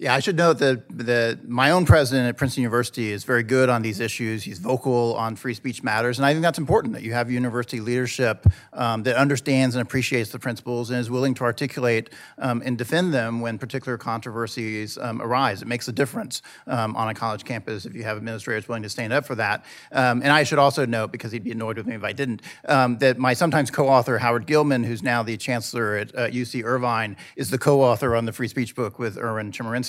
[0.00, 3.68] Yeah, I should note that, that my own president at Princeton University is very good
[3.68, 4.44] on these issues.
[4.44, 7.80] He's vocal on free speech matters, and I think that's important that you have university
[7.80, 12.78] leadership um, that understands and appreciates the principles and is willing to articulate um, and
[12.78, 15.62] defend them when particular controversies um, arise.
[15.62, 18.88] It makes a difference um, on a college campus if you have administrators willing to
[18.88, 19.64] stand up for that.
[19.90, 22.42] Um, and I should also note, because he'd be annoyed with me if I didn't,
[22.68, 27.16] um, that my sometimes co-author Howard Gillman, who's now the chancellor at uh, UC Irvine,
[27.34, 29.87] is the co-author on the free speech book with Erwin Chemerinsky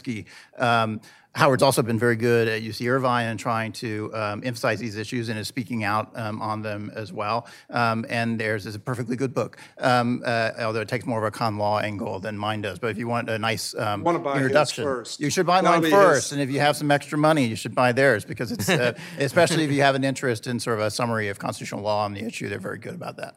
[0.58, 1.02] um,
[1.36, 5.30] Howard's also been very good at UC Irvine and trying to um, emphasize these issues
[5.30, 7.48] and is speaking out um, on them as well.
[7.70, 11.24] Um, and theirs is a perfectly good book, um, uh, although it takes more of
[11.24, 12.80] a con law angle than mine does.
[12.80, 15.20] But if you want a nice um, introduction, first.
[15.20, 16.30] you should buy That'll mine first.
[16.30, 16.32] his.
[16.34, 19.64] And if you have some extra money, you should buy theirs because it's, uh, especially
[19.64, 22.22] if you have an interest in sort of a summary of constitutional law on the
[22.22, 23.36] issue, they're very good about that.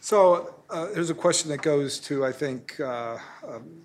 [0.00, 3.16] So uh, here's a question that goes to, I think, uh,
[3.48, 3.84] um,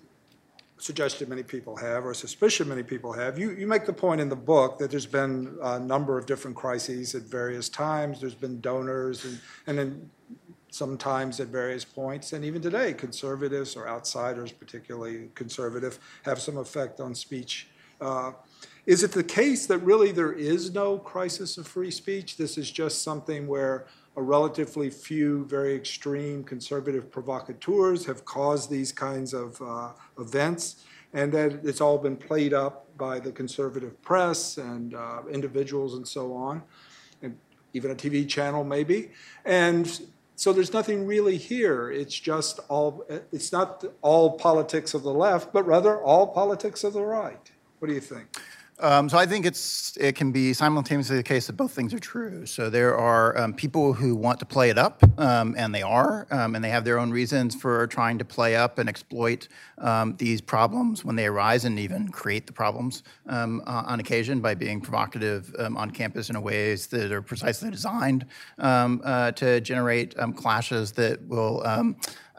[0.80, 3.38] suggestion many people have, or suspicion many people have.
[3.38, 6.56] You, you make the point in the book that there's been a number of different
[6.56, 8.20] crises at various times.
[8.20, 10.10] There's been donors, and, and then
[10.70, 17.00] sometimes at various points, and even today, conservatives or outsiders, particularly conservative, have some effect
[17.00, 17.68] on speech.
[18.00, 18.32] Uh,
[18.86, 22.36] is it the case that really there is no crisis of free speech?
[22.36, 23.86] This is just something where
[24.20, 30.84] a relatively few very extreme conservative provocateurs have caused these kinds of uh, events,
[31.14, 36.06] and that it's all been played up by the conservative press and uh, individuals and
[36.06, 36.62] so on,
[37.22, 37.34] and
[37.72, 39.10] even a TV channel maybe.
[39.46, 39.86] And
[40.36, 41.90] so there's nothing really here.
[41.90, 46.92] It's just all, it's not all politics of the left, but rather all politics of
[46.92, 47.50] the right.
[47.78, 48.26] What do you think?
[48.82, 51.98] Um, so I think it's it can be simultaneously the case that both things are
[51.98, 52.46] true.
[52.46, 56.26] So there are um, people who want to play it up, um, and they are,
[56.30, 59.48] um, and they have their own reasons for trying to play up and exploit
[59.78, 64.54] um, these problems when they arise, and even create the problems um, on occasion by
[64.54, 68.24] being provocative on campus in ways that are precisely designed
[68.58, 71.62] uh, to generate clashes that will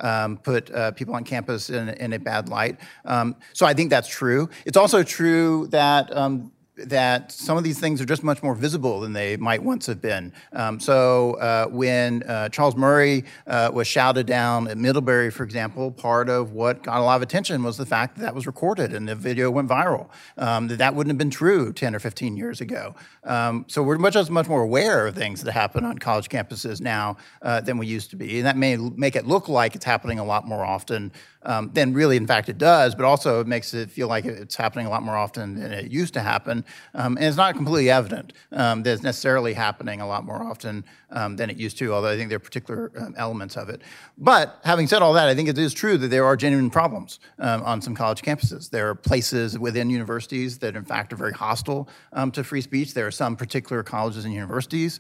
[0.02, 2.80] um, put uh, people on campus in, in a bad light.
[3.06, 4.50] Um, so I think that's true.
[4.66, 6.52] It's also true that um,
[6.90, 10.02] that some of these things are just much more visible than they might once have
[10.02, 10.34] been.
[10.54, 15.92] Um, so uh, when uh, Charles Murray uh, was shouted down at Middlebury, for example,
[15.92, 18.94] part of what got a lot of attention was the fact that that was recorded
[18.94, 20.10] and the video went viral.
[20.38, 22.96] Um, that that wouldn't have been true 10 or 15 years ago.
[23.24, 27.18] Um, so we're much, much more aware of things that happen on college campuses now
[27.42, 28.38] uh, than we used to be.
[28.38, 31.12] And that may make it look like it's happening a lot more often
[31.44, 34.56] um, than really, in fact, it does, but also it makes it feel like it's
[34.56, 36.64] happening a lot more often than it used to happen.
[36.94, 40.84] Um, and it's not completely evident um, that it's necessarily happening a lot more often
[41.12, 43.82] um, than it used to, although I think there are particular um, elements of it.
[44.18, 47.20] But having said all that, I think it is true that there are genuine problems
[47.40, 48.70] um, on some college campuses.
[48.70, 51.90] There are places within universities that, in fact, are very hostile
[52.34, 52.94] to free speech.
[52.94, 55.00] There are some particular colleges and universities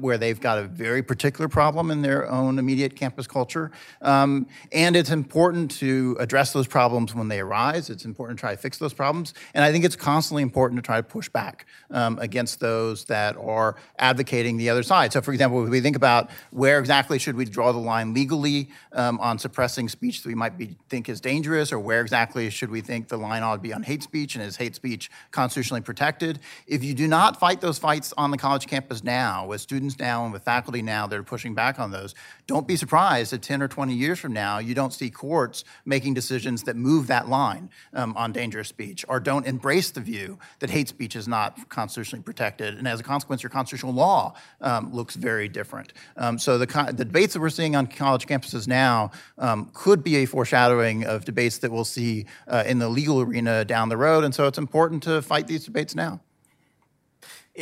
[0.00, 3.70] where they've got a very particular problem in their own immediate campus culture.
[4.00, 7.90] and it's important to address those problems when they arise.
[7.90, 9.34] It's important to try to fix those problems.
[9.54, 13.36] And I think it's constantly important to try to push back um, against those that
[13.36, 15.12] are advocating the other side.
[15.12, 18.70] So, for example, if we think about where exactly should we draw the line legally
[18.92, 22.70] um, on suppressing speech that we might be, think is dangerous, or where exactly should
[22.70, 25.80] we think the line ought to be on hate speech, and is hate speech constitutionally
[25.80, 26.40] protected?
[26.66, 30.24] If you do not fight those fights on the college campus now, with students now
[30.24, 32.14] and with faculty now that are pushing back on those,
[32.46, 36.14] don't be surprised that 10 or 20 years from now, you don't see courts making
[36.14, 40.70] decisions that move that line um, on dangerous speech or don't embrace the view that
[40.70, 42.74] hate speech is not constitutionally protected.
[42.78, 45.92] And as a consequence, your constitutional law um, looks very different.
[46.16, 50.16] Um, so the, the, debates that we're seeing on college campuses now um, could be
[50.16, 54.24] a foreshadowing of debates that we'll see uh, in the legal arena down the road.
[54.24, 56.20] And so it's important to fight these debates now.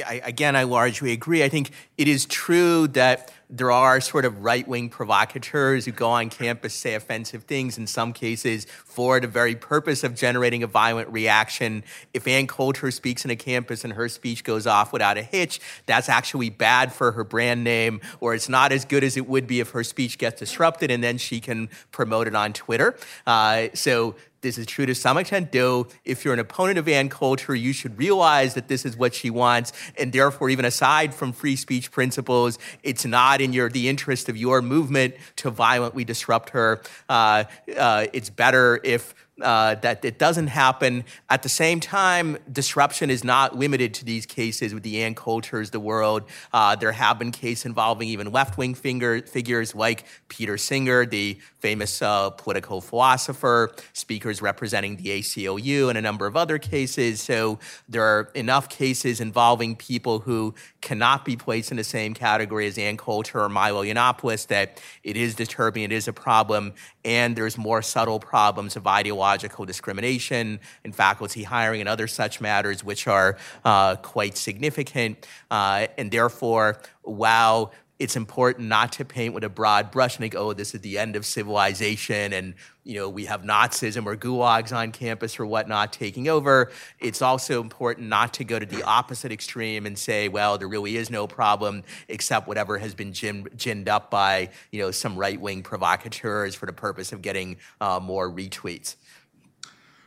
[0.07, 1.43] I, again, I largely agree.
[1.43, 6.11] I think it is true that there are sort of right wing provocateurs who go
[6.11, 10.67] on campus, say offensive things, in some cases for the very purpose of generating a
[10.67, 11.85] violent reaction.
[12.13, 15.61] If Ann Coulter speaks in a campus and her speech goes off without a hitch,
[15.87, 19.47] that's actually bad for her brand name, or it's not as good as it would
[19.47, 22.97] be if her speech gets disrupted and then she can promote it on Twitter.
[23.27, 24.17] Uh, so
[24.47, 25.89] this is true to some extent, though.
[26.05, 29.29] If you're an opponent of Ann Coulter, you should realize that this is what she
[29.29, 34.29] wants, and therefore, even aside from free speech principles, it's not in your the interest
[34.29, 36.83] of your movement to violently disrupt her.
[37.09, 37.45] Uh,
[37.77, 41.05] uh, it's better if uh, that it doesn't happen.
[41.29, 45.71] At the same time, disruption is not limited to these cases with the Ann Coulters,
[45.71, 46.25] the world.
[46.53, 52.31] Uh, there have been cases involving even left-wing figures like Peter Singer, the famous uh,
[52.31, 57.21] political philosopher, speakers representing the ACLU, and a number of other cases.
[57.21, 57.59] So
[57.89, 62.79] there are enough cases involving people who cannot be placed in the same category as
[62.79, 66.73] Ann Coulter or Milo Yiannopoulos that it is disturbing, it is a problem,
[67.07, 72.83] and there's more subtle problems of ideological discrimination in faculty hiring and other such matters,
[72.83, 75.27] which are uh, quite significant.
[75.49, 80.35] Uh, and therefore, while it's important not to paint with a broad brush and think,
[80.35, 82.55] oh, this is the end of civilization and
[82.85, 86.71] you know we have Nazism or gulags on campus or whatnot taking over.
[87.01, 90.97] It's also important not to go to the opposite extreme and say, well, there really
[90.97, 95.63] is no problem except whatever has been gin- ginned up by you know some right-wing
[95.63, 98.97] provocateurs for the purpose of getting uh, more retweets.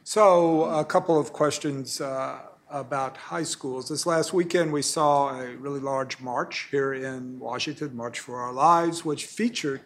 [0.04, 2.40] So, a couple of questions uh,
[2.70, 3.90] about high schools.
[3.90, 8.54] This last weekend, we saw a really large march here in Washington, March for Our
[8.54, 9.82] Lives, which featured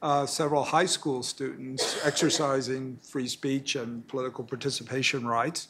[0.00, 5.68] uh, several high school students exercising free speech and political participation rights.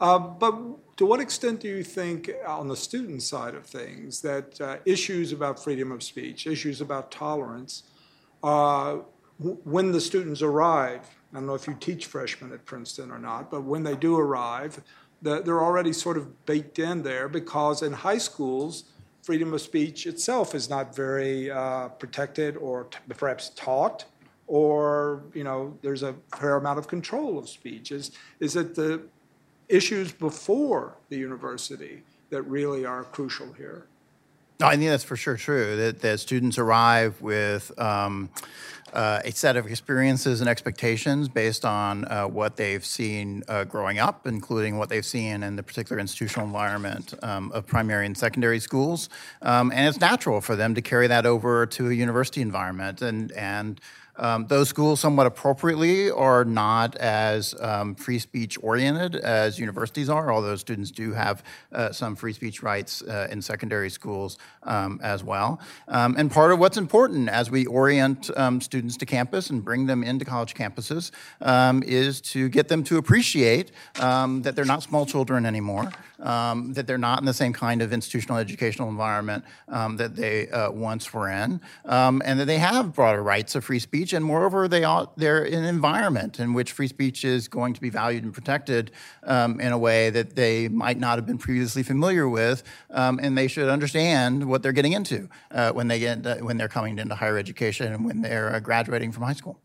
[0.00, 4.60] Uh, but to what extent do you think, on the student side of things, that
[4.60, 7.82] uh, issues about freedom of speech, issues about tolerance,
[8.44, 8.98] uh,
[9.38, 11.00] when the students arrive,
[11.32, 14.16] I don't know if you teach freshmen at Princeton or not, but when they do
[14.16, 14.80] arrive,
[15.20, 18.84] they're already sort of baked in there because in high schools,
[19.22, 24.04] freedom of speech itself is not very uh, protected or t- perhaps taught,
[24.46, 27.90] or you know, there's a fair amount of control of speech.
[27.90, 29.02] Is is it the
[29.68, 33.87] issues before the university that really are crucial here?
[34.60, 35.76] No, I think that's for sure true.
[35.76, 38.28] That, that students arrive with um,
[38.92, 44.00] uh, a set of experiences and expectations based on uh, what they've seen uh, growing
[44.00, 48.58] up, including what they've seen in the particular institutional environment um, of primary and secondary
[48.58, 49.08] schools.
[49.42, 53.30] Um, and it's natural for them to carry that over to a university environment and
[53.32, 53.80] and
[54.18, 60.32] um, those schools, somewhat appropriately, are not as um, free speech oriented as universities are,
[60.32, 61.42] although students do have
[61.72, 65.60] uh, some free speech rights uh, in secondary schools um, as well.
[65.86, 69.86] Um, and part of what's important as we orient um, students to campus and bring
[69.86, 75.06] them into college campuses um, is to get them to appreciate that they're not small
[75.06, 75.90] children anymore
[76.20, 80.48] um, that they're not in the same kind of institutional educational environment um, that they
[80.48, 84.24] uh, once were in, um, and that they have broader rights of free speech, and
[84.24, 87.90] moreover, they are, they're in an environment in which free speech is going to be
[87.90, 88.90] valued and protected
[89.24, 93.36] um, in a way that they might not have been previously familiar with, um, and
[93.36, 96.98] they should understand what they're getting into uh, when they get uh, when they're coming
[96.98, 99.58] into higher education and when they're uh, graduating from high school.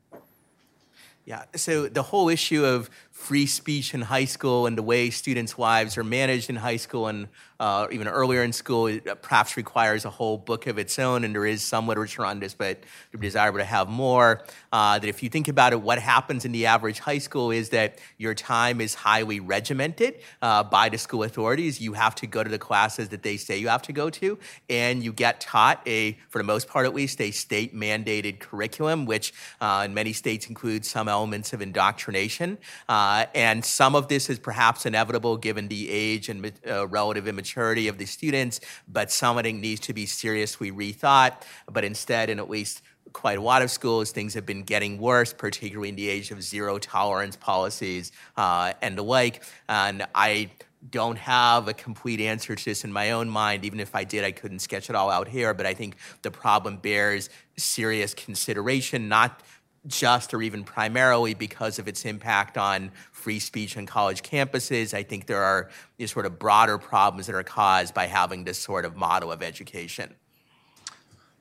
[1.25, 5.57] Yeah, so the whole issue of free speech in high school and the way students'
[5.57, 7.27] lives are managed in high school and
[7.63, 11.23] uh, even earlier in school it uh, perhaps requires a whole book of its own,
[11.23, 14.43] and there is some literature on this, but it would be desirable to have more.
[14.73, 17.69] Uh, that if you think about it, what happens in the average high school is
[17.69, 21.79] that your time is highly regimented uh, by the school authorities.
[21.79, 24.37] You have to go to the classes that they say you have to go to,
[24.69, 29.05] and you get taught a, for the most part at least, a state mandated curriculum,
[29.05, 32.57] which uh, in many states includes some elements of indoctrination.
[33.03, 37.89] Uh, and some of this is perhaps inevitable given the age and uh, relative immaturity
[37.89, 41.33] of the students, but some needs to be seriously rethought.
[41.69, 42.81] But instead, in at least
[43.11, 46.41] quite a lot of schools, things have been getting worse, particularly in the age of
[46.41, 49.43] zero tolerance policies uh, and the like.
[49.67, 50.51] And I
[50.89, 53.65] don't have a complete answer to this in my own mind.
[53.65, 55.53] Even if I did, I couldn't sketch it all out here.
[55.53, 59.41] But I think the problem bears serious consideration, not
[59.87, 64.93] just or even primarily because of its impact on free speech on college campuses.
[64.93, 68.57] I think there are these sort of broader problems that are caused by having this
[68.57, 70.13] sort of model of education.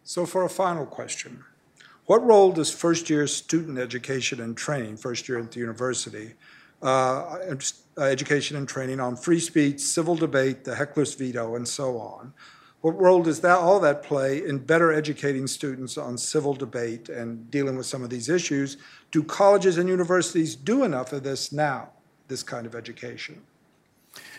[0.05, 1.45] So for a final question,
[2.07, 6.33] what role does first-year student education and training, first year at the university,
[6.83, 7.39] uh,
[7.97, 12.35] education and training on free speech, civil debate, the heckler's veto, and so on,
[12.83, 17.49] what role does that all that play in better educating students on civil debate and
[17.49, 18.77] dealing with some of these issues?
[19.13, 21.91] Do colleges and universities do enough of this now,
[22.27, 23.41] this kind of education?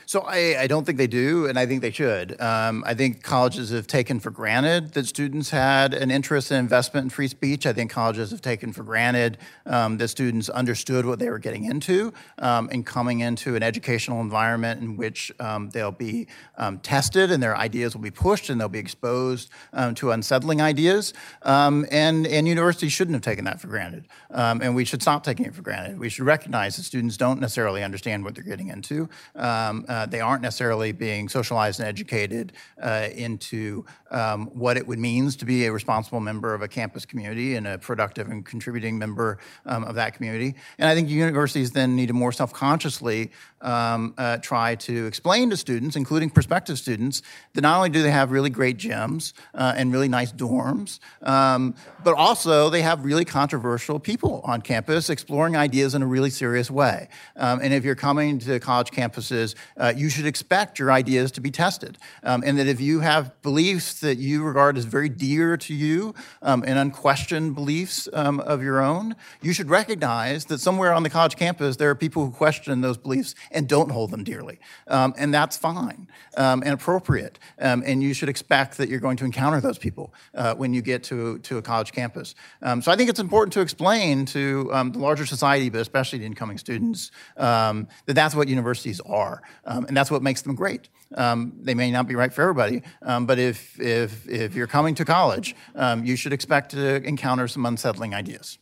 [0.05, 2.39] So I, I, don't think they do, and I think they should.
[2.41, 7.05] Um, I think colleges have taken for granted that students had an interest in investment
[7.05, 7.65] in free speech.
[7.65, 11.65] I think colleges have taken for granted um, that students understood what they were getting
[11.65, 16.27] into um, and coming into an educational environment in which um, they'll be
[16.57, 20.61] um, tested and their ideas will be pushed and they'll be exposed um, to unsettling
[20.61, 21.13] ideas.
[21.43, 21.87] and,
[22.27, 24.05] and universities shouldn't have taken that for granted.
[24.29, 25.97] and we should stop taking it for granted.
[25.97, 29.09] We should recognize that students don't necessarily understand what they're getting into.
[29.35, 34.99] Um, uh, they aren't necessarily being socialized and educated uh, into um, what it would
[34.99, 38.97] means to be a responsible member of a campus community and a productive and contributing
[38.97, 40.55] member um, of that community.
[40.77, 43.31] And I think universities then need to more self-consciously
[43.61, 47.21] um, uh, try to explain to students, including prospective students,
[47.53, 51.73] that not only do they have really great gyms uh, and really nice dorms, um,
[52.03, 56.69] but also they have really controversial people on campus exploring ideas in a really serious
[56.69, 57.07] way.
[57.37, 61.41] Um, and if you're coming to college campuses, uh, you should expect your ideas to
[61.41, 61.97] be tested.
[62.23, 66.15] Um, and that if you have beliefs that you regard as very dear to you
[66.41, 71.09] um, and unquestioned beliefs um, of your own, you should recognize that somewhere on the
[71.09, 74.57] college campus there are people who question those beliefs and don't hold them dearly.
[74.87, 76.07] Um, and that's fine
[76.37, 77.37] um, and appropriate.
[77.59, 80.81] Um, and you should expect that you're going to encounter those people uh, when you
[80.81, 82.35] get to, to a college campus.
[82.81, 86.57] So I think it's important to explain to the larger society, but especially to incoming
[86.57, 89.41] students, that that's what universities are.
[89.73, 90.89] Um, and that's what makes them great.
[91.15, 94.95] Um, they may not be right for everybody, um, but if, if, if you're coming
[94.95, 95.55] to college,
[96.03, 98.57] you should expect to encounter some unsettling ideas.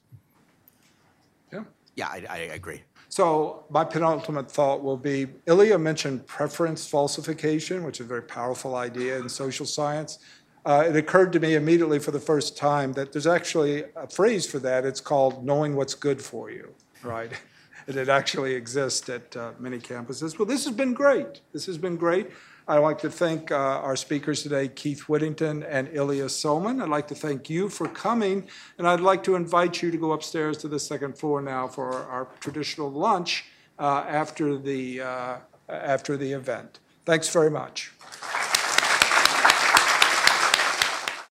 [1.52, 1.64] Yeah.
[1.96, 2.84] Yeah, I, I agree.
[3.10, 8.76] So my penultimate thought will be, Ilya mentioned preference falsification, which is a very powerful
[8.76, 10.20] idea in social science.
[10.66, 14.46] Uh, it occurred to me immediately for the first time that there's actually a phrase
[14.50, 14.86] for that.
[14.86, 16.74] It's called knowing what's good for you,
[17.04, 17.32] right?
[17.88, 20.38] And it actually exists at uh, many campuses.
[20.38, 21.41] Well, this has been great.
[21.53, 22.30] This has been great.
[22.68, 26.82] I'd like to thank uh, our speakers today, Keith Whittington and Ilya Somin.
[26.82, 28.48] I'd like to thank you for coming,
[28.78, 31.91] and I'd like to invite you to go upstairs to the second floor now for
[31.91, 33.45] our traditional lunch
[33.80, 35.38] uh, after the uh,
[35.68, 36.80] after the event.
[37.03, 37.91] Thanks very much.